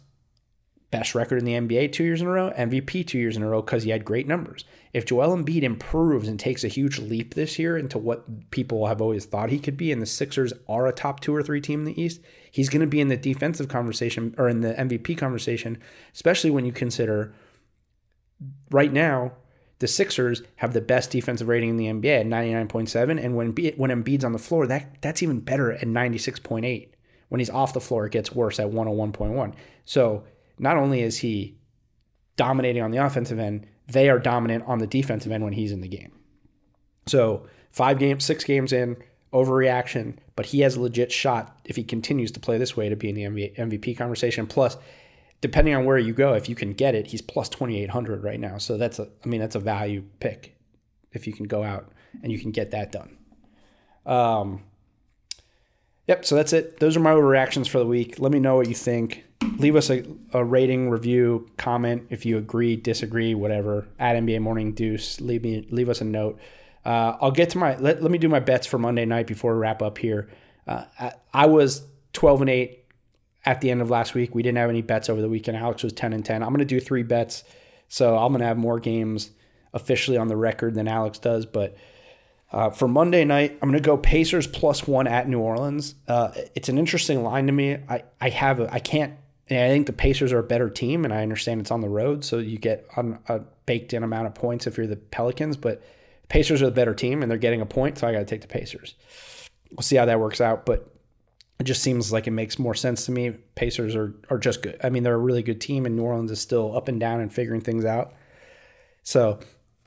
[0.90, 3.48] best record in the NBA two years in a row, MVP two years in a
[3.48, 4.64] row because he had great numbers.
[4.92, 9.02] If Joel Embiid improves and takes a huge leap this year into what people have
[9.02, 11.80] always thought he could be, and the Sixers are a top two or three team
[11.80, 15.18] in the East, he's going to be in the defensive conversation or in the MVP
[15.18, 15.78] conversation,
[16.14, 17.34] especially when you consider
[18.70, 19.32] right now
[19.78, 23.90] the Sixers have the best defensive rating in the NBA at 99.7, and when when
[23.90, 26.88] Embiid's on the floor, that that's even better at 96.8.
[27.28, 29.54] When he's off the floor, it gets worse at 101.1.
[29.84, 30.24] So
[30.58, 31.58] not only is he
[32.36, 35.80] dominating on the offensive end, they are dominant on the defensive end when he's in
[35.80, 36.12] the game.
[37.06, 38.96] So five games, six games in,
[39.32, 42.96] overreaction, but he has a legit shot if he continues to play this way to
[42.96, 44.46] be in the MVP conversation.
[44.46, 44.76] Plus,
[45.40, 48.58] depending on where you go, if you can get it, he's plus 2,800 right now.
[48.58, 50.56] So that's a, I mean, that's a value pick
[51.12, 53.16] if you can go out and you can get that done.
[54.04, 54.62] Um,
[56.06, 56.24] yep.
[56.24, 56.80] So that's it.
[56.80, 58.18] Those are my overreactions for the week.
[58.18, 59.24] Let me know what you think
[59.58, 63.88] leave us a, a rating, review, comment if you agree, disagree, whatever.
[63.98, 66.38] At NBA Morning Deuce, leave me leave us a note.
[66.84, 69.54] Uh, I'll get to my let, let me do my bets for Monday night before
[69.54, 70.28] we wrap up here.
[70.66, 71.82] Uh, I, I, was
[72.12, 72.77] 12 and 8
[73.48, 74.34] at the end of last week.
[74.34, 75.56] We didn't have any bets over the weekend.
[75.56, 76.42] Alex was 10 and 10.
[76.42, 77.44] I'm going to do three bets.
[77.88, 79.30] So I'm going to have more games
[79.72, 81.46] officially on the record than Alex does.
[81.46, 81.74] But
[82.52, 85.94] uh, for Monday night, I'm going to go Pacers plus one at New Orleans.
[86.06, 87.78] Uh, it's an interesting line to me.
[87.88, 89.14] I, I have a, I can't
[89.50, 92.22] I think the Pacers are a better team, and I understand it's on the road,
[92.22, 95.56] so you get on a baked in amount of points if you're the Pelicans.
[95.56, 95.82] But
[96.28, 98.42] Pacers are the better team, and they're getting a point, so I got to take
[98.42, 98.94] the Pacers.
[99.70, 100.92] We'll see how that works out, but
[101.58, 103.30] it just seems like it makes more sense to me.
[103.54, 104.78] Pacers are are just good.
[104.82, 107.20] I mean, they're a really good team, and New Orleans is still up and down
[107.20, 108.14] and figuring things out.
[109.02, 109.38] So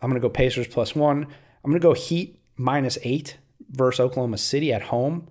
[0.02, 1.28] I'm gonna go Pacers plus one.
[1.64, 3.38] I'm gonna go Heat minus eight
[3.70, 5.30] versus Oklahoma City at home,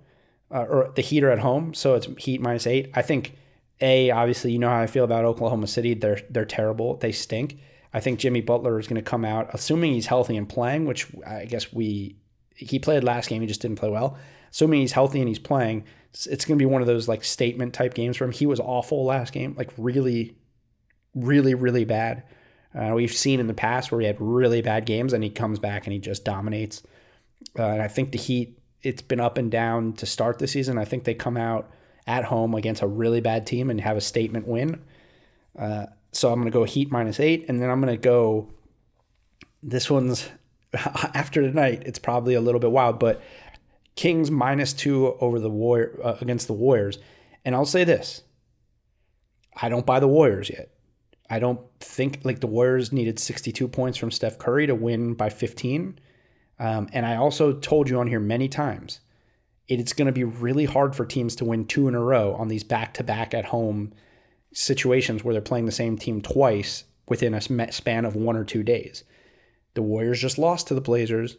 [0.50, 2.90] uh, or the Heat are at home, so it's Heat minus eight.
[2.94, 3.36] I think
[3.80, 5.94] a, obviously, you know how I feel about Oklahoma City.
[5.94, 6.96] They're they're terrible.
[6.96, 7.58] They stink.
[7.92, 11.08] I think Jimmy Butler is going to come out, assuming he's healthy and playing, which
[11.26, 12.16] I guess we
[12.54, 13.40] he played last game.
[13.40, 14.18] He just didn't play well.
[14.50, 17.74] Assuming he's healthy and he's playing, it's going to be one of those like statement
[17.74, 18.32] type games for him.
[18.32, 20.36] He was awful last game, like really,
[21.14, 22.24] really, really bad.
[22.74, 25.58] Uh, we've seen in the past where he had really bad games and he comes
[25.58, 26.82] back and he just dominates.
[27.58, 30.78] Uh, and I think the Heat, it's been up and down to start the season.
[30.78, 31.70] I think they come out
[32.06, 34.80] at home against a really bad team and have a statement win.
[35.58, 38.48] Uh, so I'm going to go Heat minus eight, and then I'm going to go.
[39.62, 40.28] This one's
[40.74, 41.82] after tonight.
[41.86, 43.20] It's probably a little bit wild, but
[43.96, 46.98] Kings minus two over the Warrior uh, against the Warriors,
[47.44, 48.22] and I'll say this:
[49.60, 50.70] I don't buy the Warriors yet.
[51.30, 55.30] I don't think like the Warriors needed 62 points from Steph Curry to win by
[55.30, 55.98] 15.
[56.58, 59.00] Um, and I also told you on here many times
[59.68, 62.48] it's going to be really hard for teams to win two in a row on
[62.48, 63.92] these back to back at home
[64.52, 68.64] situations where they're playing the same team twice within a span of one or two
[68.64, 69.04] days.
[69.74, 71.36] The Warriors just lost to the Blazers,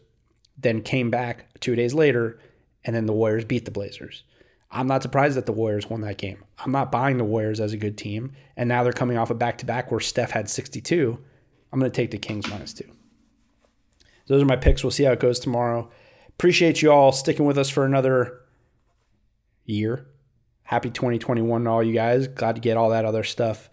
[0.58, 2.40] then came back two days later,
[2.84, 4.24] and then the Warriors beat the Blazers.
[4.72, 6.44] I'm not surprised that the Warriors won that game.
[6.60, 8.32] I'm not buying the Warriors as a good team.
[8.56, 11.20] And now they're coming off a back to back where Steph had 62.
[11.72, 12.90] I'm going to take the Kings minus two.
[14.28, 14.82] Those are my picks.
[14.82, 15.92] We'll see how it goes tomorrow.
[16.30, 18.42] Appreciate you all sticking with us for another
[19.66, 20.08] year.
[20.64, 22.28] Happy 2021 to all you guys.
[22.30, 23.70] Glad to get all that other stuff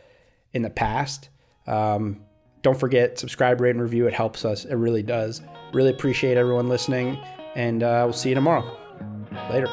[0.52, 1.28] in the past.
[1.66, 2.24] Um,
[2.62, 4.06] don't forget, subscribe, rate, and review.
[4.06, 4.64] It helps us.
[4.64, 5.42] It really does.
[5.72, 7.18] Really appreciate everyone listening.
[7.54, 8.76] and uh, we'll see you tomorrow.
[9.50, 9.68] Later.